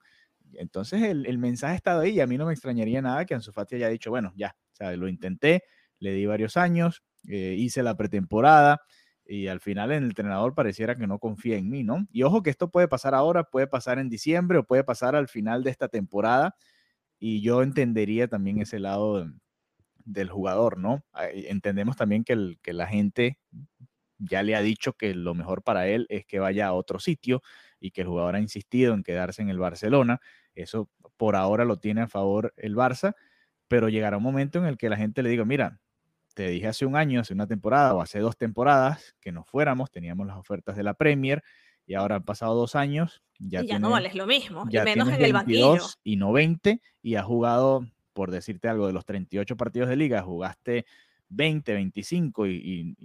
Entonces 0.54 1.02
el, 1.02 1.38
mensaje 1.38 1.74
ha 1.74 1.76
estado 1.76 2.00
ahí 2.00 2.12
y 2.12 2.20
a 2.20 2.26
mí 2.26 2.38
no 2.38 2.46
me 2.46 2.52
extrañaría 2.52 3.02
nada 3.02 3.24
que 3.24 3.34
Ansu 3.34 3.52
Fati 3.52 3.76
haya 3.76 3.88
dicho, 3.88 4.10
bueno, 4.10 4.32
ya, 4.36 4.56
o 4.72 4.76
sea, 4.76 4.96
lo 4.96 5.08
intenté, 5.08 5.64
le 5.98 6.12
di 6.12 6.26
varios 6.26 6.56
años, 6.56 7.02
eh, 7.28 7.54
hice 7.58 7.82
la 7.82 7.96
pretemporada 7.96 8.80
y 9.26 9.48
al 9.48 9.60
final 9.60 9.92
el 9.92 10.04
entrenador 10.04 10.54
pareciera 10.54 10.94
que 10.94 11.06
no 11.06 11.18
confía 11.18 11.56
en 11.56 11.68
mí, 11.68 11.84
¿no? 11.84 12.06
Y 12.10 12.22
ojo 12.22 12.42
que 12.42 12.50
esto 12.50 12.70
puede 12.70 12.88
pasar 12.88 13.14
ahora, 13.14 13.44
puede 13.44 13.66
pasar 13.66 13.98
en 13.98 14.08
diciembre 14.08 14.58
o 14.58 14.64
puede 14.64 14.84
pasar 14.84 15.14
al 15.14 15.28
final 15.28 15.62
de 15.64 15.70
esta 15.70 15.88
temporada 15.88 16.56
y 17.18 17.42
yo 17.42 17.62
entendería 17.62 18.28
también 18.28 18.60
ese 18.60 18.78
lado 18.78 19.26
del 20.04 20.30
jugador, 20.30 20.78
¿no? 20.78 21.04
Entendemos 21.34 21.96
también 21.96 22.24
que, 22.24 22.56
que 22.62 22.72
la 22.72 22.86
gente 22.86 23.38
ya 24.18 24.42
le 24.42 24.56
ha 24.56 24.62
dicho 24.62 24.92
que 24.92 25.14
lo 25.14 25.34
mejor 25.34 25.62
para 25.62 25.88
él 25.88 26.06
es 26.08 26.26
que 26.26 26.38
vaya 26.38 26.66
a 26.66 26.72
otro 26.72 26.98
sitio 26.98 27.42
y 27.80 27.92
que 27.92 28.02
el 28.02 28.08
jugador 28.08 28.36
ha 28.36 28.40
insistido 28.40 28.94
en 28.94 29.02
quedarse 29.02 29.42
en 29.42 29.48
el 29.48 29.58
Barcelona. 29.58 30.20
Eso 30.54 30.90
por 31.16 31.36
ahora 31.36 31.64
lo 31.64 31.78
tiene 31.78 32.02
a 32.02 32.08
favor 32.08 32.52
el 32.56 32.74
Barça, 32.74 33.14
pero 33.68 33.88
llegará 33.88 34.16
un 34.16 34.22
momento 34.22 34.58
en 34.58 34.66
el 34.66 34.76
que 34.76 34.88
la 34.88 34.96
gente 34.96 35.22
le 35.22 35.30
diga, 35.30 35.44
mira, 35.44 35.80
te 36.34 36.48
dije 36.48 36.68
hace 36.68 36.86
un 36.86 36.96
año, 36.96 37.20
hace 37.20 37.34
una 37.34 37.46
temporada 37.46 37.94
o 37.94 38.00
hace 38.00 38.20
dos 38.20 38.36
temporadas 38.36 39.16
que 39.20 39.32
nos 39.32 39.46
fuéramos, 39.46 39.90
teníamos 39.90 40.26
las 40.26 40.36
ofertas 40.36 40.76
de 40.76 40.82
la 40.82 40.94
Premier 40.94 41.42
y 41.86 41.94
ahora 41.94 42.16
han 42.16 42.24
pasado 42.24 42.54
dos 42.54 42.74
años. 42.74 43.22
Ya, 43.38 43.62
y 43.62 43.66
ya 43.66 43.78
no 43.78 43.90
vales 43.90 44.14
lo 44.14 44.26
mismo, 44.26 44.64
ya 44.68 44.84
menos 44.84 45.08
en 45.08 45.22
el 45.22 45.32
banquillo. 45.32 45.78
Y 46.04 46.16
no 46.16 46.32
20 46.32 46.80
y 47.02 47.14
ha 47.16 47.22
jugado, 47.22 47.86
por 48.12 48.30
decirte 48.30 48.68
algo, 48.68 48.86
de 48.86 48.92
los 48.92 49.04
38 49.04 49.56
partidos 49.56 49.88
de 49.88 49.96
liga, 49.96 50.22
jugaste 50.22 50.86
20, 51.30 51.72
25 51.72 52.46
y, 52.46 52.96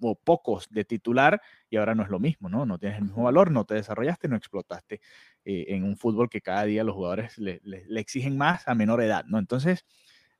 o 0.00 0.14
pocos 0.14 0.68
de 0.70 0.84
titular 0.84 1.40
y 1.68 1.76
ahora 1.76 1.94
no 1.94 2.02
es 2.02 2.08
lo 2.08 2.18
mismo, 2.18 2.48
¿no? 2.48 2.66
No 2.66 2.78
tienes 2.78 2.98
el 2.98 3.04
mismo 3.04 3.24
valor, 3.24 3.50
no 3.50 3.64
te 3.64 3.74
desarrollaste, 3.74 4.28
no 4.28 4.36
explotaste 4.36 5.00
eh, 5.44 5.66
en 5.68 5.84
un 5.84 5.96
fútbol 5.96 6.28
que 6.28 6.40
cada 6.40 6.64
día 6.64 6.84
los 6.84 6.94
jugadores 6.94 7.38
le, 7.38 7.60
exigen 7.96 8.36
más 8.36 8.66
a 8.66 8.74
menor 8.74 9.02
edad, 9.02 9.24
¿no? 9.26 9.38
Entonces, 9.38 9.84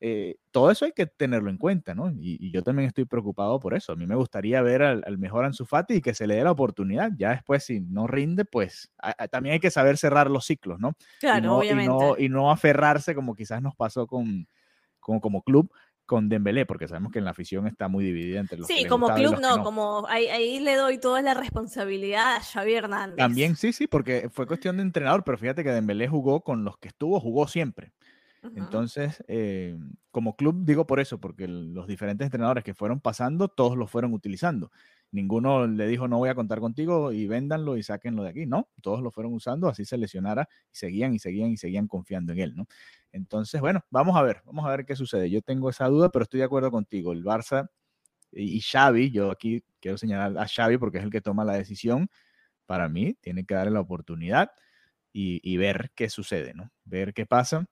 eh, 0.02 0.36
todo 0.50 0.70
eso 0.70 0.86
hay 0.86 0.92
que 0.92 1.04
tenerlo 1.04 1.50
en 1.50 1.58
cuenta, 1.58 1.94
¿no? 1.94 2.10
Y, 2.10 2.50
yo 2.50 2.62
también 2.62 2.88
estoy 2.88 3.04
preocupado 3.04 3.60
por 3.60 3.74
eso. 3.74 3.92
A 3.92 3.96
mí 3.96 4.06
me 4.06 4.14
gustaría 4.14 4.62
ver 4.62 4.82
al, 4.82 5.18
mejor 5.18 5.44
Ansu 5.44 5.66
Fati 5.66 5.94
y 5.94 6.00
que 6.00 6.14
se 6.14 6.26
le 6.26 6.36
dé 6.36 6.44
la 6.44 6.52
oportunidad. 6.52 7.10
Ya 7.18 7.30
después, 7.30 7.64
si 7.64 7.80
no 7.80 8.06
rinde, 8.06 8.46
pues 8.46 8.90
también 9.30 9.54
hay 9.54 9.60
que 9.60 9.70
saber 9.70 9.98
cerrar 9.98 10.30
los 10.30 10.46
ciclos, 10.46 10.80
¿no? 10.80 10.94
Claro, 11.20 11.58
obviamente. 11.58 11.92
Y 12.18 12.30
no, 12.30 12.50
aferrarse 12.50 13.14
como 13.14 13.34
quizás 13.34 13.60
nos 13.60 13.76
pasó 13.76 14.06
con, 14.06 14.48
como, 15.00 15.20
como 15.20 15.42
club 15.42 15.70
con 16.10 16.28
Dembélé, 16.28 16.66
porque 16.66 16.88
sabemos 16.88 17.12
que 17.12 17.20
en 17.20 17.24
la 17.24 17.30
afición 17.30 17.68
está 17.68 17.86
muy 17.86 18.04
dividida 18.04 18.40
entre 18.40 18.58
los 18.58 18.66
Sí, 18.66 18.84
como 18.86 19.14
club 19.14 19.38
no, 19.40 19.62
como 19.62 20.08
ahí, 20.08 20.58
le 20.58 20.74
doy 20.74 20.98
toda 20.98 21.22
la 21.22 21.34
responsabilidad 21.34 22.34
a 22.34 22.40
Xavi 22.40 22.74
Hernández. 22.74 23.16
También 23.16 23.54
sí, 23.54 23.72
sí, 23.72 23.86
porque 23.86 24.28
fue 24.28 24.44
cuestión 24.48 24.78
de 24.78 24.82
entrenador, 24.82 25.22
pero 25.22 25.38
fíjate 25.38 25.62
que 25.62 25.70
Dembélé 25.70 26.08
jugó 26.08 26.40
con 26.40 26.64
los 26.64 26.78
que 26.78 26.88
estuvo, 26.88 27.20
jugó 27.20 27.46
siempre. 27.46 27.92
Entonces, 28.56 29.22
eh, 29.28 29.78
como 30.10 30.34
club 30.34 30.64
digo 30.64 30.84
por 30.84 30.98
eso, 30.98 31.20
porque 31.20 31.46
los 31.46 31.86
diferentes 31.86 32.24
entrenadores 32.24 32.64
que 32.64 32.74
fueron 32.74 32.98
pasando, 32.98 33.46
todos 33.46 33.76
lo 33.76 33.86
fueron 33.86 34.12
utilizando. 34.12 34.72
Ninguno 35.12 35.66
le 35.66 35.88
dijo 35.88 36.06
no 36.06 36.18
voy 36.18 36.28
a 36.28 36.34
contar 36.34 36.60
contigo 36.60 37.12
y 37.12 37.26
véndanlo 37.26 37.76
y 37.76 37.82
sáquenlo 37.82 38.22
de 38.22 38.30
aquí. 38.30 38.46
No, 38.46 38.68
todos 38.80 39.02
lo 39.02 39.10
fueron 39.10 39.34
usando, 39.34 39.68
así 39.68 39.84
se 39.84 39.98
lesionara 39.98 40.48
y 40.72 40.76
seguían 40.76 41.14
y 41.14 41.18
seguían 41.18 41.50
y 41.50 41.56
seguían 41.56 41.88
confiando 41.88 42.32
en 42.32 42.38
él, 42.38 42.56
¿no? 42.56 42.66
Entonces, 43.12 43.60
bueno, 43.60 43.84
vamos 43.90 44.16
a 44.16 44.22
ver, 44.22 44.42
vamos 44.44 44.64
a 44.66 44.70
ver 44.70 44.84
qué 44.84 44.94
sucede. 44.94 45.30
Yo 45.30 45.42
tengo 45.42 45.68
esa 45.70 45.86
duda, 45.88 46.10
pero 46.10 46.22
estoy 46.22 46.38
de 46.38 46.44
acuerdo 46.46 46.70
contigo. 46.70 47.12
El 47.12 47.24
Barça 47.24 47.68
y 48.32 48.60
Xavi, 48.60 49.10
yo 49.10 49.30
aquí 49.30 49.64
quiero 49.80 49.98
señalar 49.98 50.38
a 50.38 50.48
Xavi 50.48 50.78
porque 50.78 50.98
es 50.98 51.04
el 51.04 51.10
que 51.10 51.20
toma 51.20 51.44
la 51.44 51.54
decisión. 51.54 52.08
Para 52.66 52.88
mí, 52.88 53.14
tiene 53.20 53.44
que 53.44 53.54
darle 53.54 53.72
la 53.72 53.80
oportunidad 53.80 54.52
y, 55.12 55.40
y 55.42 55.56
ver 55.56 55.92
qué 55.96 56.08
sucede, 56.10 56.54
¿no? 56.54 56.70
Ver 56.84 57.14
qué 57.14 57.26
pasa 57.26 57.66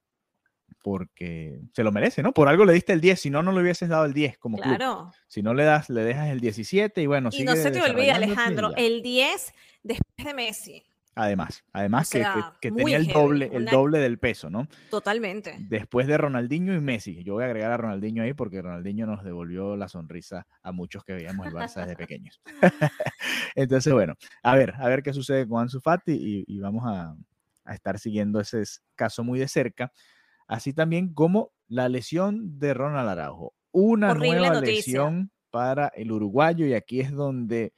porque 0.83 1.61
se 1.73 1.83
lo 1.83 1.93
merece, 1.93 2.23
¿no? 2.23 2.33
Por 2.33 2.49
algo 2.49 2.65
le 2.65 2.73
diste 2.73 2.93
el 2.93 3.01
10, 3.01 3.21
si 3.21 3.31
no, 3.31 3.43
no 3.43 3.53
le 3.53 3.61
hubieses 3.61 3.89
dado 3.89 4.05
el 4.05 4.13
10 4.13 4.39
como 4.39 4.59
claro. 4.59 5.11
Si 5.27 5.43
no 5.43 5.55
le 5.55 5.65
das, 5.65 5.91
le 5.91 6.03
dejas 6.03 6.29
el 6.29 6.41
17 6.41 7.03
y 7.03 7.07
bueno, 7.07 7.31
Y 7.33 7.45
no 7.45 7.57
se 7.57 7.71
te 7.71 7.81
olvide, 7.81 8.13
Alejandro, 8.13 8.73
el 8.77 9.03
10 9.03 9.53
después 9.83 10.27
de 10.27 10.35
Messi. 10.35 10.83
Además, 11.15 11.65
además 11.73 12.09
que, 12.11 12.25
que, 12.61 12.71
tenía 12.71 12.97
el 12.97 13.09
doble, 13.09 13.51
el 13.53 13.65
doble 13.65 13.99
del 13.99 14.21
peso, 14.21 14.51
¿no? 14.51 14.69
Totalmente. 14.89 15.57
Después 15.59 16.07
de 16.07 16.17
Ronaldinho 16.17 16.73
y 16.75 16.81
Messi. 16.81 17.25
Yo 17.25 17.35
voy 17.35 17.43
a 17.43 17.47
agregar 17.47 17.73
a 17.73 17.77
Ronaldinho 17.77 18.23
ahí 18.23 18.35
porque 18.35 18.63
Ronaldinho 18.63 19.05
nos 19.05 19.25
devolvió 19.25 19.77
la 19.77 19.89
sonrisa 19.89 20.47
a 20.63 20.71
muchos 20.71 21.03
que 21.03 21.15
veíamos 21.15 21.45
el 21.49 21.53
Barça 21.53 21.81
desde 21.81 21.97
pequeños. 21.97 22.41
Entonces, 23.57 23.93
bueno, 23.93 24.15
a 24.45 24.55
ver, 24.55 24.75
a 24.79 24.87
ver 24.87 25.03
qué 25.03 25.13
sucede 25.13 25.49
con 25.49 25.61
Ansu 25.61 25.81
Fati 25.81 26.13
y, 26.13 26.45
y 26.47 26.61
vamos 26.61 26.85
a, 26.87 27.17
a 27.65 27.75
estar 27.75 27.99
siguiendo 27.99 28.41
ese 28.41 28.63
caso 28.95 29.25
muy 29.25 29.41
de 29.41 29.49
cerca 29.49 29.93
así 30.49 30.73
también 30.73 31.15
como 31.15 31.53
la 31.69 31.89
lesión 31.89 32.59
de 32.59 32.75
Ronald 32.75 33.09
Araujo. 33.09 33.55
Una 33.71 34.15
nueva 34.15 34.61
lesión 34.61 35.31
para 35.51 35.89
el 35.89 36.11
uruguayo 36.11 36.67
y 36.67 36.75
aquí 36.75 37.01
es 37.01 37.13
donde 37.13 37.73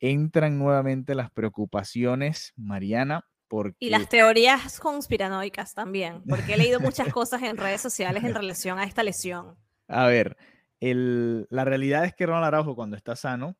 entran 0.00 0.58
nuevamente 0.58 1.14
las 1.14 1.30
preocupaciones, 1.30 2.52
Mariana. 2.56 3.24
Porque... 3.48 3.76
Y 3.78 3.90
las 3.90 4.08
teorías 4.08 4.80
conspiranoicas 4.80 5.72
también, 5.72 6.22
porque 6.28 6.54
he 6.54 6.56
leído 6.56 6.80
muchas 6.80 7.08
cosas 7.14 7.42
en 7.42 7.56
redes 7.56 7.80
sociales 7.80 8.24
en 8.24 8.34
relación 8.34 8.78
a 8.78 8.84
esta 8.84 9.04
lesión. 9.04 9.56
A 9.86 10.06
ver, 10.06 10.36
la 10.80 11.64
realidad 11.64 12.04
es 12.04 12.14
que 12.14 12.26
Ronald 12.26 12.46
Araujo 12.46 12.74
cuando 12.74 12.96
está 12.96 13.14
sano 13.14 13.56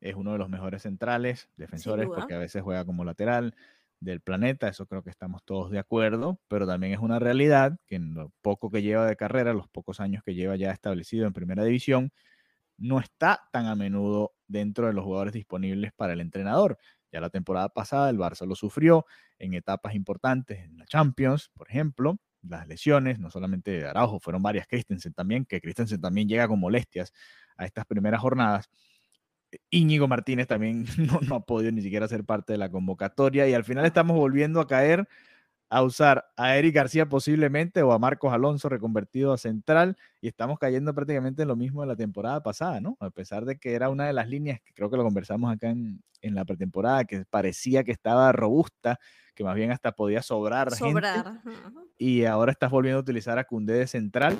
es 0.00 0.14
uno 0.14 0.32
de 0.32 0.38
los 0.38 0.48
mejores 0.48 0.82
centrales, 0.82 1.48
defensores, 1.56 2.06
porque 2.06 2.34
a 2.34 2.38
veces 2.38 2.62
juega 2.62 2.84
como 2.84 3.04
lateral, 3.04 3.56
del 4.04 4.20
planeta, 4.20 4.68
eso 4.68 4.86
creo 4.86 5.02
que 5.02 5.10
estamos 5.10 5.42
todos 5.44 5.70
de 5.70 5.78
acuerdo, 5.78 6.40
pero 6.48 6.66
también 6.66 6.92
es 6.92 6.98
una 7.00 7.18
realidad 7.18 7.78
que 7.86 7.96
en 7.96 8.14
lo 8.14 8.32
poco 8.42 8.70
que 8.70 8.82
lleva 8.82 9.06
de 9.06 9.16
carrera, 9.16 9.52
los 9.52 9.68
pocos 9.68 10.00
años 10.00 10.22
que 10.24 10.34
lleva 10.34 10.56
ya 10.56 10.70
establecido 10.70 11.26
en 11.26 11.32
primera 11.32 11.64
división, 11.64 12.12
no 12.76 13.00
está 13.00 13.48
tan 13.52 13.66
a 13.66 13.74
menudo 13.74 14.34
dentro 14.46 14.86
de 14.86 14.92
los 14.92 15.04
jugadores 15.04 15.32
disponibles 15.32 15.92
para 15.92 16.12
el 16.12 16.20
entrenador. 16.20 16.78
Ya 17.12 17.20
la 17.20 17.30
temporada 17.30 17.68
pasada 17.68 18.10
el 18.10 18.18
Barça 18.18 18.46
lo 18.46 18.56
sufrió 18.56 19.06
en 19.38 19.54
etapas 19.54 19.94
importantes 19.94 20.60
en 20.60 20.76
la 20.78 20.84
Champions, 20.86 21.50
por 21.54 21.68
ejemplo, 21.68 22.18
las 22.42 22.66
lesiones, 22.68 23.18
no 23.18 23.30
solamente 23.30 23.70
de 23.70 23.86
Araujo, 23.86 24.20
fueron 24.20 24.42
varias 24.42 24.66
Christensen 24.66 25.14
también, 25.14 25.46
que 25.46 25.60
Christensen 25.60 26.00
también 26.00 26.28
llega 26.28 26.48
con 26.48 26.60
molestias 26.60 27.12
a 27.56 27.64
estas 27.64 27.86
primeras 27.86 28.20
jornadas. 28.20 28.68
Íñigo 29.70 30.08
Martínez 30.08 30.46
también 30.46 30.86
no, 31.28 31.36
ha 31.36 31.40
podido 31.40 31.72
ni 31.72 31.82
siquiera 31.82 32.08
ser 32.08 32.24
parte 32.24 32.52
de 32.52 32.58
la 32.58 32.70
convocatoria 32.70 33.48
y 33.48 33.54
al 33.54 33.64
final 33.64 33.84
estamos 33.84 34.16
volviendo 34.16 34.60
a 34.60 34.66
caer 34.66 35.08
a 35.70 35.82
usar 35.82 36.26
a 36.36 36.56
Eric 36.56 36.74
García 36.74 37.08
posiblemente 37.08 37.82
o 37.82 37.92
a 37.92 37.98
Marcos 37.98 38.32
Alonso 38.32 38.68
reconvertido 38.68 39.32
a 39.32 39.38
central 39.38 39.96
y 40.20 40.28
estamos 40.28 40.58
cayendo 40.58 40.94
prácticamente 40.94 41.42
en 41.42 41.48
lo 41.48 41.56
mismo 41.56 41.80
de 41.80 41.88
la 41.88 41.96
temporada 41.96 42.42
pasada, 42.42 42.80
¿no? 42.80 42.96
A 43.00 43.10
pesar 43.10 43.44
de 43.44 43.58
que 43.58 43.74
era 43.74 43.88
una 43.88 44.06
de 44.06 44.12
las 44.12 44.28
líneas 44.28 44.60
que 44.60 44.72
creo 44.72 44.90
que 44.90 44.96
lo 44.96 45.02
conversamos 45.02 45.52
acá 45.52 45.70
en, 45.70 46.00
en 46.20 46.34
la 46.34 46.44
pretemporada, 46.44 47.04
que 47.04 47.24
parecía 47.28 47.82
que 47.82 47.92
estaba 47.92 48.30
robusta, 48.32 48.98
que 49.34 49.42
más 49.42 49.54
bien 49.54 49.72
hasta 49.72 49.92
podía 49.92 50.22
sobrar, 50.22 50.70
Sobrar. 50.72 51.40
gente, 51.42 51.58
y 51.98 52.24
ahora 52.24 52.52
estás 52.52 52.70
volviendo 52.70 52.98
a 52.98 53.02
utilizar 53.02 53.38
a 53.38 53.44
Cundé 53.44 53.74
de 53.74 53.86
central 53.86 54.38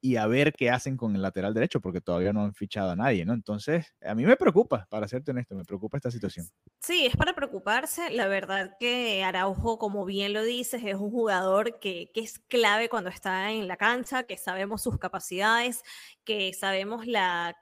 y 0.00 0.16
a 0.16 0.26
ver 0.26 0.52
qué 0.52 0.70
hacen 0.70 0.96
con 0.96 1.16
el 1.16 1.22
lateral 1.22 1.54
derecho, 1.54 1.80
porque 1.80 2.00
todavía 2.00 2.32
no 2.32 2.44
han 2.44 2.54
fichado 2.54 2.90
a 2.90 2.96
nadie, 2.96 3.24
¿no? 3.24 3.32
Entonces, 3.34 3.94
a 4.02 4.14
mí 4.14 4.24
me 4.24 4.36
preocupa, 4.36 4.86
para 4.88 5.08
serte 5.08 5.32
honesto, 5.32 5.54
me 5.54 5.64
preocupa 5.64 5.96
esta 5.96 6.10
situación. 6.10 6.46
Sí, 6.80 7.06
es 7.06 7.16
para 7.16 7.34
preocuparse. 7.34 8.10
La 8.10 8.28
verdad 8.28 8.76
que 8.78 9.24
Araujo, 9.24 9.78
como 9.78 10.04
bien 10.04 10.32
lo 10.32 10.42
dices, 10.42 10.82
es 10.84 10.94
un 10.94 11.10
jugador 11.10 11.80
que, 11.80 12.10
que 12.14 12.20
es 12.20 12.38
clave 12.38 12.88
cuando 12.88 13.10
está 13.10 13.50
en 13.50 13.66
la 13.66 13.76
cancha, 13.76 14.22
que 14.22 14.36
sabemos 14.36 14.82
sus 14.82 14.98
capacidades, 14.98 15.82
que 16.24 16.52
sabemos 16.54 17.06
la, 17.06 17.56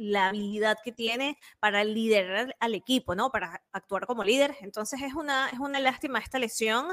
la 0.00 0.28
habilidad 0.28 0.78
que 0.82 0.92
tiene 0.92 1.38
para 1.58 1.84
liderar 1.84 2.56
al 2.58 2.74
equipo, 2.74 3.14
¿no? 3.14 3.30
Para 3.30 3.62
actuar 3.72 4.06
como 4.06 4.24
líder. 4.24 4.56
Entonces 4.62 5.02
es 5.02 5.14
una, 5.14 5.50
es 5.50 5.58
una 5.58 5.78
lástima 5.78 6.20
esta 6.20 6.38
lesión 6.38 6.86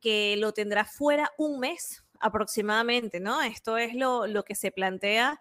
que 0.00 0.36
lo 0.38 0.52
tendrá 0.52 0.84
fuera 0.84 1.30
un 1.36 1.60
mes 1.60 2.04
aproximadamente, 2.20 3.20
¿no? 3.20 3.42
Esto 3.42 3.76
es 3.78 3.94
lo, 3.94 4.26
lo 4.26 4.44
que 4.44 4.54
se 4.54 4.70
plantea 4.70 5.40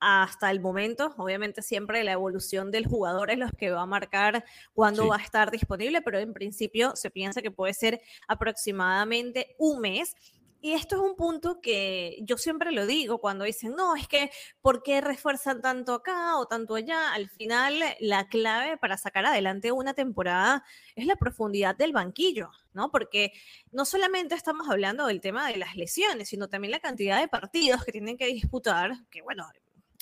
hasta 0.00 0.50
el 0.50 0.60
momento. 0.60 1.14
Obviamente 1.18 1.62
siempre 1.62 2.04
la 2.04 2.12
evolución 2.12 2.70
del 2.70 2.86
jugador 2.86 3.30
es 3.30 3.38
lo 3.38 3.48
que 3.50 3.70
va 3.70 3.82
a 3.82 3.86
marcar 3.86 4.44
cuándo 4.72 5.02
Sí. 5.02 5.08
va 5.08 5.16
a 5.16 5.22
estar 5.22 5.50
disponible, 5.50 6.02
pero 6.02 6.18
en 6.18 6.32
principio 6.32 6.92
se 6.96 7.10
piensa 7.10 7.42
que 7.42 7.50
puede 7.50 7.74
ser 7.74 8.00
aproximadamente 8.28 9.54
un 9.58 9.80
mes. 9.80 10.14
Y 10.62 10.74
esto 10.74 10.96
es 10.96 11.02
un 11.02 11.16
punto 11.16 11.60
que 11.62 12.18
yo 12.22 12.36
siempre 12.36 12.70
lo 12.70 12.86
digo 12.86 13.18
cuando 13.18 13.44
dicen, 13.44 13.74
no, 13.74 13.96
es 13.96 14.06
que, 14.06 14.30
¿por 14.60 14.82
qué 14.82 15.00
refuerzan 15.00 15.62
tanto 15.62 15.94
acá 15.94 16.36
o 16.36 16.46
tanto 16.46 16.74
allá? 16.74 17.14
Al 17.14 17.30
final, 17.30 17.82
la 18.00 18.28
clave 18.28 18.76
para 18.76 18.98
sacar 18.98 19.24
adelante 19.24 19.72
una 19.72 19.94
temporada 19.94 20.62
es 20.96 21.06
la 21.06 21.16
profundidad 21.16 21.76
del 21.76 21.92
banquillo, 21.92 22.50
¿no? 22.74 22.90
Porque 22.90 23.32
no 23.72 23.86
solamente 23.86 24.34
estamos 24.34 24.68
hablando 24.68 25.06
del 25.06 25.22
tema 25.22 25.48
de 25.48 25.56
las 25.56 25.76
lesiones, 25.76 26.28
sino 26.28 26.48
también 26.48 26.72
la 26.72 26.80
cantidad 26.80 27.18
de 27.20 27.28
partidos 27.28 27.82
que 27.84 27.92
tienen 27.92 28.18
que 28.18 28.26
disputar, 28.26 28.92
que 29.10 29.22
bueno, 29.22 29.48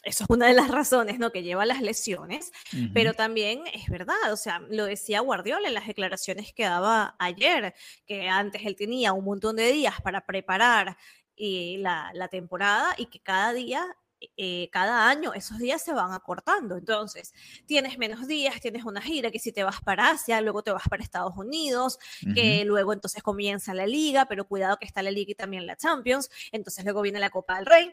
eso 0.05 0.25
es 0.25 0.31
una 0.31 0.47
de 0.47 0.55
las 0.55 0.69
razones, 0.69 1.19
¿no? 1.19 1.33
Que 1.33 1.43
lleva 1.43 1.65
a 1.65 1.67
las 1.67 1.83
lesiones, 1.83 2.53
pero 2.95 3.15
también 3.15 3.65
es 3.73 3.89
verdad, 3.91 4.33
o 4.33 4.37
sea, 4.37 4.61
lo 4.71 4.85
decía 4.87 5.21
Guardiola 5.21 5.69
en 5.69 5.75
las 5.75 5.87
declaraciones 5.87 6.53
que 6.55 6.65
daba 6.65 7.17
ayer, 7.19 7.75
que 8.07 8.29
antes 8.29 8.63
él 8.65 8.77
tenía 8.77 9.13
un 9.13 9.25
montón 9.25 9.57
de 9.57 9.71
días 9.73 10.01
para 10.03 10.25
preparar 10.25 10.97
eh, 11.37 11.77
la, 11.81 12.11
la 12.15 12.29
temporada 12.29 12.95
y 12.97 13.07
que 13.07 13.21
cada 13.21 13.53
día... 13.53 13.85
eh, 14.37 14.69
cada 14.73 15.09
año 15.09 15.33
esos 15.33 15.59
días 15.59 15.81
se 15.85 15.93
van 15.93 16.13
acortando. 16.13 16.77
Entonces, 16.77 17.33
tienes 17.67 17.99
menos 17.99 18.27
días, 18.27 18.61
tienes 18.61 18.85
una 18.85 19.01
gira 19.01 19.31
que 19.31 19.39
si 19.39 19.53
te 19.53 19.63
vas 19.63 19.81
para 19.81 20.11
Asia, 20.11 20.41
luego 20.41 20.63
te 20.63 20.73
vas 20.73 20.89
para 20.89 21.03
Estados 21.05 21.37
Unidos, 21.37 21.99
que 22.35 22.65
luego 22.65 22.93
entonces 22.93 23.23
comienza 23.23 23.75
la 23.75 23.87
liga, 23.87 24.27
pero 24.27 24.47
cuidado 24.49 24.77
que 24.79 24.87
está 24.87 25.03
la 25.03 25.11
liga 25.13 25.31
y 25.33 25.35
también 25.37 25.67
la 25.67 25.77
Champions, 25.77 26.31
entonces 26.53 26.85
luego 26.85 27.01
viene 27.03 27.21
la 27.21 27.31
Copa 27.31 27.57
del 27.57 27.67
Rey. 27.67 27.93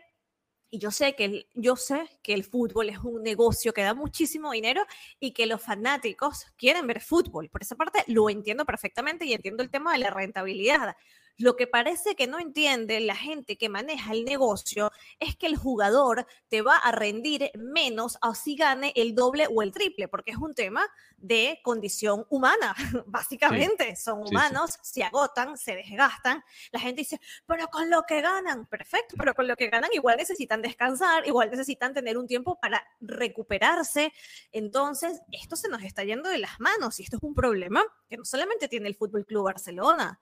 Y 0.69 0.79
yo 0.79 0.91
sé 0.91 1.15
que 1.15 1.25
el, 1.25 1.49
yo 1.53 1.75
sé 1.75 2.09
que 2.21 2.33
el 2.33 2.43
fútbol 2.43 2.89
es 2.89 2.99
un 2.99 3.23
negocio 3.23 3.73
que 3.73 3.83
da 3.83 3.93
muchísimo 3.93 4.51
dinero 4.51 4.83
y 5.19 5.31
que 5.31 5.45
los 5.45 5.61
fanáticos 5.61 6.45
quieren 6.57 6.87
ver 6.87 7.01
fútbol. 7.01 7.49
Por 7.49 7.61
esa 7.61 7.75
parte 7.75 8.03
lo 8.07 8.29
entiendo 8.29 8.65
perfectamente 8.65 9.25
y 9.25 9.33
entiendo 9.33 9.63
el 9.63 9.69
tema 9.69 9.93
de 9.93 9.99
la 9.99 10.09
rentabilidad. 10.09 10.95
Lo 11.37 11.55
que 11.55 11.67
parece 11.67 12.15
que 12.15 12.27
no 12.27 12.39
entiende 12.39 12.99
la 13.01 13.15
gente 13.15 13.57
que 13.57 13.69
maneja 13.69 14.13
el 14.13 14.23
negocio 14.23 14.91
es 15.19 15.35
que 15.35 15.47
el 15.47 15.57
jugador 15.57 16.25
te 16.47 16.61
va 16.61 16.77
a 16.77 16.91
rendir 16.91 17.51
menos 17.55 18.17
así 18.21 18.55
gane 18.55 18.93
el 18.95 19.15
doble 19.15 19.47
o 19.53 19.61
el 19.61 19.71
triple, 19.71 20.07
porque 20.07 20.31
es 20.31 20.37
un 20.37 20.55
tema 20.55 20.87
de 21.17 21.59
condición 21.63 22.25
humana, 22.29 22.73
básicamente. 23.05 23.95
Son 23.95 24.21
sí, 24.21 24.29
sí. 24.29 24.35
humanos, 24.35 24.79
se 24.81 25.03
agotan, 25.03 25.57
se 25.57 25.75
desgastan. 25.75 26.43
La 26.71 26.79
gente 26.79 27.01
dice, 27.01 27.19
pero 27.45 27.67
con 27.67 27.89
lo 27.89 28.03
que 28.03 28.21
ganan, 28.21 28.65
perfecto, 28.67 29.15
pero 29.17 29.33
con 29.33 29.47
lo 29.47 29.55
que 29.55 29.69
ganan 29.69 29.89
igual 29.93 30.17
necesitan 30.17 30.61
descansar, 30.61 31.27
igual 31.27 31.51
necesitan 31.51 31.93
tener 31.93 32.17
un 32.17 32.27
tiempo 32.27 32.57
para 32.59 32.81
recuperarse. 33.01 34.13
Entonces, 34.51 35.21
esto 35.31 35.55
se 35.55 35.69
nos 35.69 35.83
está 35.83 36.03
yendo 36.03 36.29
de 36.29 36.37
las 36.37 36.59
manos 36.59 36.99
y 36.99 37.03
esto 37.03 37.17
es 37.17 37.23
un 37.23 37.35
problema 37.35 37.83
que 38.09 38.17
no 38.17 38.25
solamente 38.25 38.67
tiene 38.67 38.87
el 38.87 38.95
Fútbol 38.95 39.25
Club 39.25 39.45
Barcelona, 39.45 40.19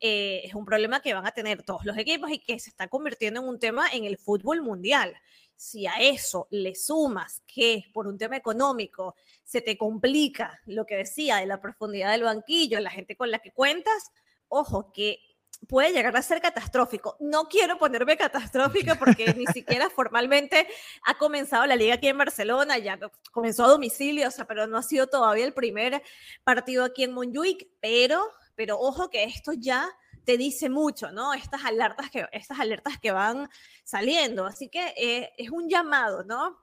eh, 0.00 0.49
es 0.50 0.54
un 0.54 0.64
problema 0.64 1.00
que 1.00 1.14
van 1.14 1.26
a 1.26 1.32
tener 1.32 1.62
todos 1.62 1.84
los 1.84 1.96
equipos 1.96 2.30
y 2.30 2.40
que 2.40 2.58
se 2.58 2.70
está 2.70 2.88
convirtiendo 2.88 3.40
en 3.40 3.48
un 3.48 3.58
tema 3.58 3.88
en 3.92 4.04
el 4.04 4.18
fútbol 4.18 4.62
mundial. 4.62 5.16
Si 5.56 5.86
a 5.86 5.94
eso 6.00 6.48
le 6.50 6.74
sumas 6.74 7.42
que 7.46 7.84
por 7.92 8.06
un 8.06 8.18
tema 8.18 8.36
económico 8.36 9.14
se 9.44 9.60
te 9.60 9.78
complica 9.78 10.60
lo 10.66 10.86
que 10.86 10.96
decía 10.96 11.36
de 11.36 11.46
la 11.46 11.60
profundidad 11.60 12.12
del 12.12 12.24
banquillo, 12.24 12.80
la 12.80 12.90
gente 12.90 13.16
con 13.16 13.30
la 13.30 13.38
que 13.38 13.52
cuentas, 13.52 14.10
ojo, 14.48 14.92
que 14.92 15.20
puede 15.68 15.92
llegar 15.92 16.16
a 16.16 16.22
ser 16.22 16.40
catastrófico. 16.40 17.16
No 17.20 17.44
quiero 17.48 17.78
ponerme 17.78 18.16
catastrófica 18.16 18.96
porque 18.96 19.32
ni 19.34 19.46
siquiera 19.52 19.90
formalmente 19.90 20.66
ha 21.04 21.16
comenzado 21.18 21.66
la 21.66 21.76
liga 21.76 21.94
aquí 21.94 22.08
en 22.08 22.18
Barcelona, 22.18 22.78
ya 22.78 22.98
comenzó 23.30 23.64
a 23.64 23.68
domicilio, 23.68 24.28
o 24.28 24.30
sea, 24.30 24.46
pero 24.46 24.66
no 24.66 24.78
ha 24.78 24.82
sido 24.82 25.06
todavía 25.06 25.44
el 25.44 25.52
primer 25.52 26.02
partido 26.42 26.84
aquí 26.84 27.04
en 27.04 27.12
Montjuic, 27.12 27.68
pero, 27.80 28.26
pero 28.56 28.78
ojo 28.80 29.10
que 29.10 29.24
esto 29.24 29.52
ya 29.52 29.88
te 30.24 30.36
dice 30.36 30.68
mucho, 30.68 31.10
¿no? 31.10 31.34
Estas 31.34 31.64
alertas 31.64 32.10
que, 32.10 32.26
estas 32.32 32.60
alertas 32.60 32.98
que 32.98 33.12
van 33.12 33.48
saliendo. 33.84 34.46
Así 34.46 34.68
que 34.68 34.94
eh, 34.96 35.30
es 35.36 35.50
un 35.50 35.68
llamado, 35.68 36.24
¿no? 36.24 36.58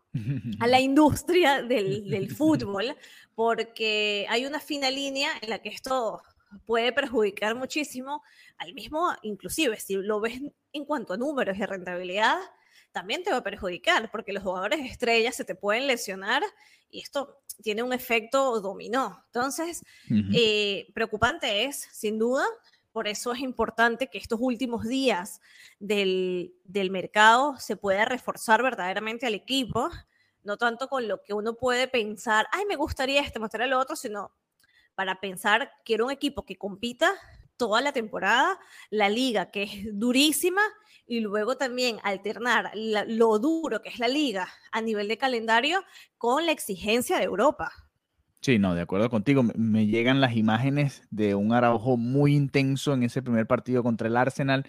a 0.59 0.67
la 0.67 0.79
industria 0.79 1.61
del, 1.61 2.09
del 2.09 2.31
fútbol, 2.31 2.95
porque 3.35 4.25
hay 4.29 4.45
una 4.45 4.59
fina 4.59 4.89
línea 4.89 5.29
en 5.41 5.49
la 5.49 5.59
que 5.59 5.69
esto 5.69 6.21
puede 6.65 6.91
perjudicar 6.91 7.55
muchísimo 7.55 8.23
al 8.57 8.73
mismo, 8.73 9.13
inclusive 9.21 9.79
si 9.79 9.95
lo 9.95 10.19
ves 10.19 10.39
en 10.73 10.85
cuanto 10.85 11.13
a 11.13 11.17
números 11.17 11.57
y 11.57 11.65
rentabilidad, 11.65 12.37
también 12.91 13.23
te 13.23 13.31
va 13.31 13.37
a 13.37 13.43
perjudicar, 13.43 14.09
porque 14.11 14.33
los 14.33 14.43
jugadores 14.43 14.79
estrellas 14.89 15.35
se 15.35 15.45
te 15.45 15.55
pueden 15.55 15.87
lesionar 15.87 16.41
y 16.89 17.01
esto 17.01 17.41
tiene 17.61 17.83
un 17.83 17.93
efecto 17.93 18.59
dominó. 18.61 19.23
Entonces, 19.27 19.83
Ujú. 20.05 20.29
eh, 20.33 20.87
preocupante 20.93 21.65
es, 21.65 21.87
sin 21.91 22.17
duda, 22.17 22.45
por 22.97 23.07
eso 23.07 23.31
es 23.31 23.41
importante 23.41 24.07
que 24.09 24.17
estos 24.17 24.39
últimos 24.41 24.83
días 24.87 25.39
del, 25.77 26.55
del 26.63 26.89
mercado 26.89 27.55
se 27.59 27.75
pueda 27.75 28.05
reforzar 28.05 28.63
verdaderamente 28.63 29.27
al 29.27 29.35
equipo, 29.35 29.87
no 30.43 30.57
tanto 30.57 30.87
con 30.87 31.07
lo 31.07 31.21
que 31.21 31.35
uno 31.35 31.53
puede 31.53 31.87
pensar, 31.87 32.47
ay, 32.51 32.65
me 32.65 32.75
gustaría 32.75 33.21
este, 33.21 33.37
me 33.37 33.45
gustaría 33.45 33.67
lo 33.67 33.77
otro, 33.77 33.95
sino 33.95 34.31
para 34.95 35.19
pensar, 35.19 35.71
quiero 35.85 36.05
un 36.05 36.11
equipo 36.11 36.43
que 36.43 36.55
compita 36.55 37.13
toda 37.55 37.81
la 37.81 37.91
temporada, 37.93 38.57
la 38.89 39.09
liga 39.09 39.51
que 39.51 39.61
es 39.61 39.71
durísima 39.93 40.63
y 41.05 41.19
luego 41.19 41.55
también 41.55 41.99
alternar 42.01 42.71
la- 42.73 43.05
lo 43.05 43.37
duro 43.37 43.83
que 43.83 43.89
es 43.89 43.99
la 43.99 44.07
liga 44.07 44.49
a 44.71 44.81
nivel 44.81 45.07
de 45.07 45.19
calendario 45.19 45.83
con 46.17 46.47
la 46.47 46.51
exigencia 46.51 47.19
de 47.19 47.25
Europa. 47.25 47.86
Sí, 48.41 48.59
no, 48.59 48.75
de 48.75 48.81
acuerdo 48.81 49.09
contigo. 49.09 49.43
Me, 49.55 49.87
llegan 49.87 50.21
las 50.21 50.35
imágenes 50.35 51.03
de 51.09 51.35
un 51.35 51.53
Araujo 51.53 51.97
muy 51.97 52.35
intenso 52.35 52.93
en 52.93 53.03
ese 53.03 53.21
primer 53.21 53.47
partido 53.47 53.83
contra 53.83 54.07
el 54.07 54.15
Arsenal, 54.15 54.65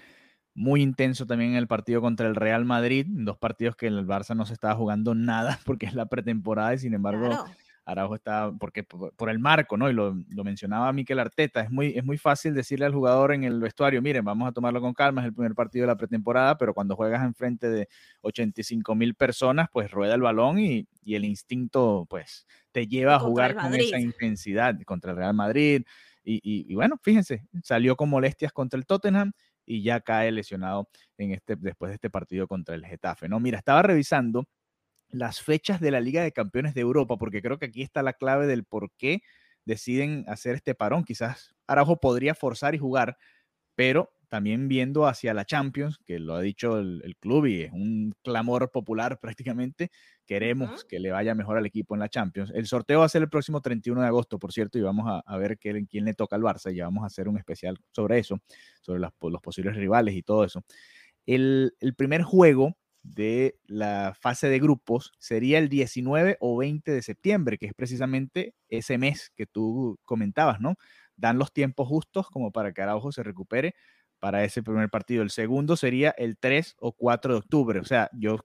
muy 0.54 0.82
intenso 0.82 1.26
también 1.26 1.52
en 1.52 1.56
el 1.56 1.68
partido 1.68 2.00
contra 2.00 2.26
el 2.26 2.34
Real 2.34 2.64
Madrid, 2.64 3.06
dos 3.08 3.36
partidos 3.38 3.76
que 3.76 3.86
el 3.86 4.06
Barça 4.06 4.34
no 4.34 4.46
se 4.46 4.54
estaba 4.54 4.74
jugando 4.74 5.14
nada 5.14 5.58
porque 5.64 5.86
es 5.86 5.94
la 5.94 6.06
pretemporada 6.06 6.74
y 6.74 6.78
sin 6.78 6.94
embargo. 6.94 7.44
Araujo 7.88 8.14
está, 8.16 8.52
porque 8.58 8.82
por, 8.84 9.14
por 9.14 9.30
el 9.30 9.38
marco, 9.38 9.76
¿no? 9.76 9.88
Y 9.90 9.92
lo, 9.94 10.14
lo 10.28 10.44
mencionaba 10.44 10.92
Miquel 10.92 11.18
Arteta, 11.18 11.60
es 11.62 11.70
muy, 11.70 11.88
es 11.96 12.04
muy 12.04 12.18
fácil 12.18 12.54
decirle 12.54 12.84
al 12.86 12.92
jugador 12.92 13.32
en 13.32 13.44
el 13.44 13.60
vestuario, 13.60 14.02
miren, 14.02 14.24
vamos 14.24 14.48
a 14.48 14.52
tomarlo 14.52 14.80
con 14.80 14.92
calma, 14.94 15.22
es 15.22 15.28
el 15.28 15.34
primer 15.34 15.54
partido 15.54 15.84
de 15.84 15.88
la 15.88 15.96
pretemporada, 15.96 16.58
pero 16.58 16.74
cuando 16.74 16.96
juegas 16.96 17.24
enfrente 17.24 17.68
de 17.70 17.88
85 18.22 18.94
mil 18.94 19.14
personas, 19.14 19.68
pues 19.72 19.90
rueda 19.90 20.14
el 20.14 20.20
balón 20.22 20.58
y, 20.58 20.86
y 21.02 21.14
el 21.14 21.24
instinto, 21.24 22.06
pues, 22.10 22.46
te 22.72 22.86
lleva 22.86 23.14
a 23.16 23.20
jugar 23.20 23.56
con 23.56 23.74
esa 23.74 23.98
intensidad 23.98 24.74
contra 24.84 25.12
el 25.12 25.16
Real 25.16 25.34
Madrid. 25.34 25.82
Y, 26.24 26.36
y- 26.42 26.70
y 26.70 26.74
bueno, 26.74 26.96
fíjense, 27.02 27.44
salió 27.62 27.96
con 27.96 28.10
molestias 28.10 28.52
contra 28.52 28.78
el 28.78 28.86
Tottenham 28.86 29.32
y 29.64 29.82
ya 29.82 30.00
cae 30.00 30.32
lesionado 30.32 30.88
en 31.18 31.32
este, 31.32 31.56
después 31.56 31.90
de 31.90 31.94
este 31.94 32.10
partido 32.10 32.46
contra 32.46 32.74
el 32.74 32.84
Getafe, 32.86 33.28
¿no? 33.28 33.40
Mira, 33.40 33.58
estaba 33.58 33.82
revisando 33.82 34.46
las 35.10 35.40
fechas 35.40 35.80
de 35.80 35.90
la 35.90 36.00
Liga 36.00 36.22
de 36.22 36.32
Campeones 36.32 36.74
de 36.74 36.80
Europa, 36.80 37.16
porque 37.16 37.42
creo 37.42 37.58
que 37.58 37.66
aquí 37.66 37.82
está 37.82 38.02
la 38.02 38.12
clave 38.12 38.46
del 38.46 38.64
por 38.64 38.90
qué 38.96 39.22
deciden 39.64 40.24
hacer 40.28 40.56
este 40.56 40.74
parón. 40.74 41.04
Quizás 41.04 41.54
Araujo 41.66 41.98
podría 42.00 42.34
forzar 42.34 42.74
y 42.74 42.78
jugar, 42.78 43.16
pero 43.74 44.10
también 44.28 44.68
viendo 44.68 45.06
hacia 45.06 45.34
la 45.34 45.44
Champions, 45.44 45.98
que 46.04 46.18
lo 46.18 46.34
ha 46.34 46.40
dicho 46.40 46.78
el, 46.78 47.16
club 47.18 47.46
y 47.46 47.62
es 47.62 47.72
un 47.72 48.14
clamor 48.22 48.70
popular 48.70 49.18
prácticamente. 49.56 49.90
Queremos 50.26 50.84
que 50.84 51.00
le 51.00 51.10
vaya 51.10 51.34
mejor 51.34 51.56
al 51.56 51.66
equipo 51.66 51.94
en 51.94 52.00
la 52.00 52.08
Champions. 52.08 52.50
El 52.54 52.66
sorteo 52.66 53.00
va 53.00 53.06
a 53.06 53.08
ser 53.08 53.22
el 53.22 53.30
próximo 53.30 53.60
31 53.60 54.02
de 54.02 54.06
agosto, 54.06 54.38
por 54.38 54.52
cierto, 54.52 54.78
y 54.78 54.82
vamos 54.82 55.22
a, 55.24 55.36
ver 55.38 55.58
quién, 55.58 55.86
quién, 55.86 56.04
le 56.04 56.14
toca 56.14 56.36
al 56.36 56.42
Barça 56.42 56.74
y 56.74 56.80
vamos 56.80 57.02
a 57.02 57.06
hacer 57.06 57.28
un 57.28 57.38
especial 57.38 57.78
sobre 57.90 58.18
eso, 58.18 58.38
sobre 58.82 59.00
los 59.00 59.42
posibles 59.42 59.74
rivales 59.76 60.14
y 60.14 60.22
todo 60.22 60.44
eso. 60.44 60.62
El, 61.24 61.74
el 61.80 61.94
primer 61.94 62.22
juego 62.22 62.76
de 63.02 63.58
la 63.66 64.14
fase 64.18 64.48
de 64.48 64.58
grupos 64.58 65.12
sería 65.18 65.58
el 65.58 65.68
19 65.68 66.36
o 66.40 66.56
20 66.56 66.90
de 66.90 67.02
septiembre, 67.02 67.58
que 67.58 67.66
es 67.66 67.74
precisamente 67.74 68.54
ese 68.68 68.98
mes 68.98 69.32
que 69.36 69.46
tú 69.46 69.98
comentabas, 70.04 70.60
¿no? 70.60 70.76
Dan 71.16 71.38
los 71.38 71.52
tiempos 71.52 71.88
justos 71.88 72.28
como 72.28 72.52
para 72.52 72.72
que 72.72 72.82
Araujo 72.82 73.12
se 73.12 73.22
recupere 73.22 73.74
para 74.18 74.44
ese 74.44 74.62
primer 74.62 74.90
partido. 74.90 75.22
El 75.22 75.30
segundo 75.30 75.76
sería 75.76 76.10
el 76.10 76.36
3 76.38 76.76
o 76.80 76.92
4 76.92 77.34
de 77.34 77.38
octubre. 77.38 77.80
O 77.80 77.84
sea, 77.84 78.10
yo 78.12 78.38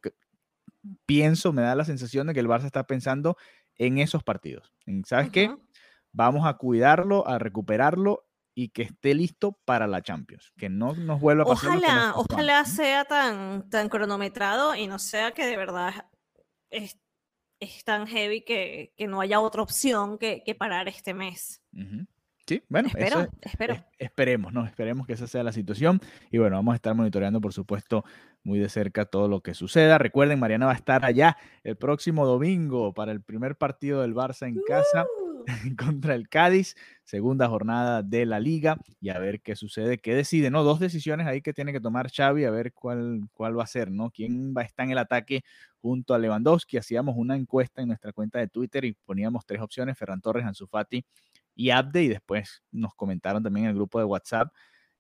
pienso, 1.05 1.53
me 1.53 1.61
da 1.61 1.75
la 1.75 1.85
sensación 1.85 2.27
de 2.27 2.33
que 2.33 2.39
el 2.39 2.47
Barça 2.47 2.65
está 2.65 2.85
pensando 2.85 3.37
en 3.77 3.97
esos 3.97 4.23
partidos. 4.23 4.73
¿Sabes 5.05 5.29
qué? 5.29 5.55
Vamos 6.11 6.45
a 6.45 6.53
cuidarlo, 6.55 7.27
a 7.27 7.39
recuperarlo 7.39 8.25
y 8.55 8.69
que 8.69 8.83
esté 8.83 9.13
listo 9.13 9.57
para 9.65 9.87
la 9.87 10.01
Champions, 10.01 10.51
que 10.57 10.69
no 10.69 10.93
nos 10.93 11.19
vuelva 11.19 11.43
a 11.43 11.47
pasar. 11.47 11.77
Ojalá, 11.77 12.13
ojalá 12.15 12.65
sea 12.65 13.05
tan, 13.05 13.69
tan 13.69 13.89
cronometrado 13.89 14.75
y 14.75 14.87
no 14.87 14.99
sea 14.99 15.31
que 15.31 15.45
de 15.45 15.57
verdad 15.57 16.07
es, 16.69 16.99
es 17.59 17.83
tan 17.83 18.07
heavy 18.07 18.41
que, 18.41 18.93
que, 18.95 19.07
no 19.07 19.21
haya 19.21 19.39
otra 19.39 19.61
opción 19.61 20.17
que, 20.17 20.43
que 20.45 20.55
parar 20.55 20.87
este 20.87 21.13
mes. 21.13 21.61
Sí, 22.45 22.61
bueno, 22.67 22.89
espero, 22.89 23.27
espero. 23.41 23.75
esperemos, 23.97 24.51
¿no? 24.51 24.65
Esperemos 24.65 25.07
que 25.07 25.13
esa 25.13 25.27
sea 25.27 25.43
la 25.43 25.53
situación. 25.53 26.01
Y 26.29 26.39
bueno, 26.39 26.57
vamos 26.57 26.73
a 26.73 26.75
estar 26.75 26.93
monitoreando, 26.93 27.39
por 27.39 27.53
supuesto, 27.53 28.03
muy 28.43 28.59
de 28.59 28.67
cerca 28.67 29.05
todo 29.05 29.29
lo 29.29 29.39
que 29.41 29.53
suceda. 29.53 29.97
Recuerden, 29.97 30.39
Mariana 30.39 30.65
va 30.65 30.73
a 30.73 30.75
estar 30.75 31.05
allá 31.05 31.37
el 31.63 31.77
próximo 31.77 32.25
domingo 32.25 32.93
para 32.93 33.13
el 33.13 33.21
primer 33.21 33.55
partido 33.55 34.01
del 34.01 34.13
Barça 34.13 34.47
en 34.47 34.61
casa. 34.67 35.05
contra 35.77 36.15
el 36.15 36.29
Cádiz, 36.29 36.75
segunda 37.03 37.47
jornada 37.47 38.03
de 38.03 38.25
la 38.25 38.39
liga 38.39 38.77
y 38.99 39.10
a 39.10 39.19
ver 39.19 39.41
qué 39.41 39.56
sucede, 39.56 39.97
qué 39.97 40.15
decide, 40.15 40.49
¿no? 40.49 40.63
Dos 40.63 40.79
decisiones 40.79 41.27
ahí 41.27 41.41
que 41.41 41.53
tiene 41.53 41.71
que 41.71 41.79
tomar 41.79 42.12
Xavi, 42.12 42.45
a 42.45 42.51
ver 42.51 42.73
cuál, 42.73 43.21
cuál 43.34 43.58
va 43.58 43.63
a 43.63 43.67
ser, 43.67 43.91
¿no? 43.91 44.10
¿Quién 44.12 44.53
va 44.56 44.62
a 44.62 44.65
estar 44.65 44.86
en 44.86 44.91
el 44.91 44.97
ataque 44.97 45.43
junto 45.82 46.13
a 46.13 46.19
Lewandowski? 46.19 46.77
Hacíamos 46.77 47.15
una 47.17 47.36
encuesta 47.36 47.82
en 47.82 47.88
nuestra 47.89 48.13
cuenta 48.13 48.39
de 48.39 48.47
Twitter 48.47 48.86
y 48.86 48.93
poníamos 48.93 49.45
tres 49.45 49.62
opciones, 49.62 49.97
Ferran 49.97 50.21
Torres, 50.21 50.45
Ansu 50.45 50.67
Fati 50.67 51.06
y 51.56 51.69
Abde, 51.69 52.03
y 52.03 52.08
después 52.08 52.63
nos 52.71 52.95
comentaron 52.95 53.43
también 53.43 53.65
en 53.65 53.69
el 53.71 53.75
grupo 53.75 53.99
de 53.99 54.06
WhatsApp 54.06 54.51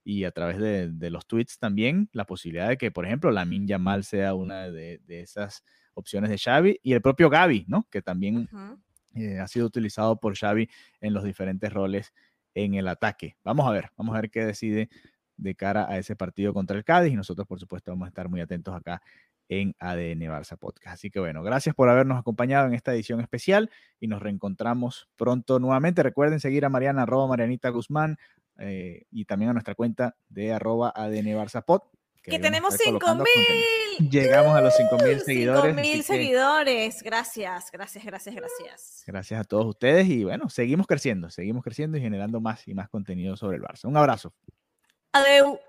y 0.03 0.25
a 0.25 0.31
través 0.31 0.59
de, 0.59 1.09
los 1.09 1.25
tweets 1.25 1.57
también 1.57 2.09
la 2.11 2.25
posibilidad 2.25 2.67
de 2.67 2.77
que, 2.77 2.91
por 2.91 3.05
ejemplo, 3.05 3.31
Lamin 3.31 3.67
Yamal 3.67 4.03
sea 4.03 4.33
una 4.33 4.69
de, 4.69 5.01
esas 5.07 5.63
opciones 5.93 6.29
de 6.29 6.37
Xavi 6.37 6.79
y 6.83 6.93
el 6.93 7.01
propio 7.01 7.29
Gaby, 7.29 7.65
¿no? 7.67 7.87
Que 7.89 8.01
también 8.01 8.49
eh, 9.15 9.39
ha 9.39 9.47
sido 9.47 9.65
utilizado 9.65 10.19
por 10.19 10.37
Xavi 10.37 10.69
en 11.01 11.13
los 11.13 11.23
diferentes 11.23 11.71
roles 11.71 12.13
en 12.55 12.75
el 12.75 12.87
ataque. 12.87 13.37
Vamos 13.43 13.67
a 13.67 13.71
ver, 13.71 13.89
vamos 13.97 14.15
a 14.15 14.21
ver 14.21 14.29
qué 14.29 14.45
decide 14.45 14.89
de 15.37 15.55
cara 15.55 15.89
a 15.89 15.97
ese 15.97 16.15
partido 16.15 16.53
contra 16.53 16.77
el 16.77 16.83
Cádiz 16.83 17.11
y 17.11 17.15
nosotros 17.15 17.47
por 17.47 17.59
supuesto 17.59 17.91
vamos 17.91 18.05
a 18.05 18.09
estar 18.09 18.29
muy 18.29 18.41
atentos 18.41 18.75
acá 18.75 19.01
en 19.49 19.75
ADN 19.79 20.21
Barça 20.21 20.57
Podcast. 20.57 20.95
Así 20.95 21.09
que 21.09 21.19
bueno, 21.19 21.43
gracias 21.43 21.75
por 21.75 21.89
habernos 21.89 22.19
acompañado 22.19 22.67
en 22.67 22.73
esta 22.73 22.93
edición 22.93 23.19
especial 23.19 23.69
y 23.99 24.07
nos 24.07 24.21
reencontramos 24.21 25.09
pronto 25.15 25.59
nuevamente. 25.59 26.03
Recuerden 26.03 26.39
seguir 26.39 26.65
a 26.65 26.69
Mariana, 26.69 27.03
arroba 27.03 27.27
Marianita 27.27 27.69
Guzmán 27.69 28.17
eh, 28.57 29.05
y 29.11 29.25
también 29.25 29.49
a 29.49 29.53
nuestra 29.53 29.75
cuenta 29.75 30.15
de 30.29 30.53
arroba 30.53 30.93
ADN 30.95 31.27
Barça 31.35 31.63
que, 32.23 32.39
tenemos 32.39 32.75
5000. 32.75 34.09
Llegamos 34.09 34.55
a 34.55 34.61
los 34.61 34.75
5000 34.77 35.19
seguidores. 35.19 35.75
5000 35.75 36.03
seguidores. 36.03 37.03
Gracias, 37.03 37.69
gracias, 37.71 38.05
gracias, 38.05 38.35
gracias. 38.35 39.03
Gracias 39.05 39.39
a 39.41 39.43
todos 39.43 39.65
ustedes 39.65 40.07
y 40.07 40.23
bueno, 40.23 40.49
seguimos 40.49 40.87
creciendo, 40.87 41.29
seguimos 41.29 41.63
creciendo 41.63 41.97
y 41.97 42.01
generando 42.01 42.39
más 42.39 42.65
y 42.67 42.73
más 42.73 42.89
contenido 42.89 43.35
sobre 43.35 43.57
el 43.57 43.63
Barça. 43.63 43.85
Un 43.85 43.97
abrazo. 43.97 44.33
Adeu. 45.11 45.59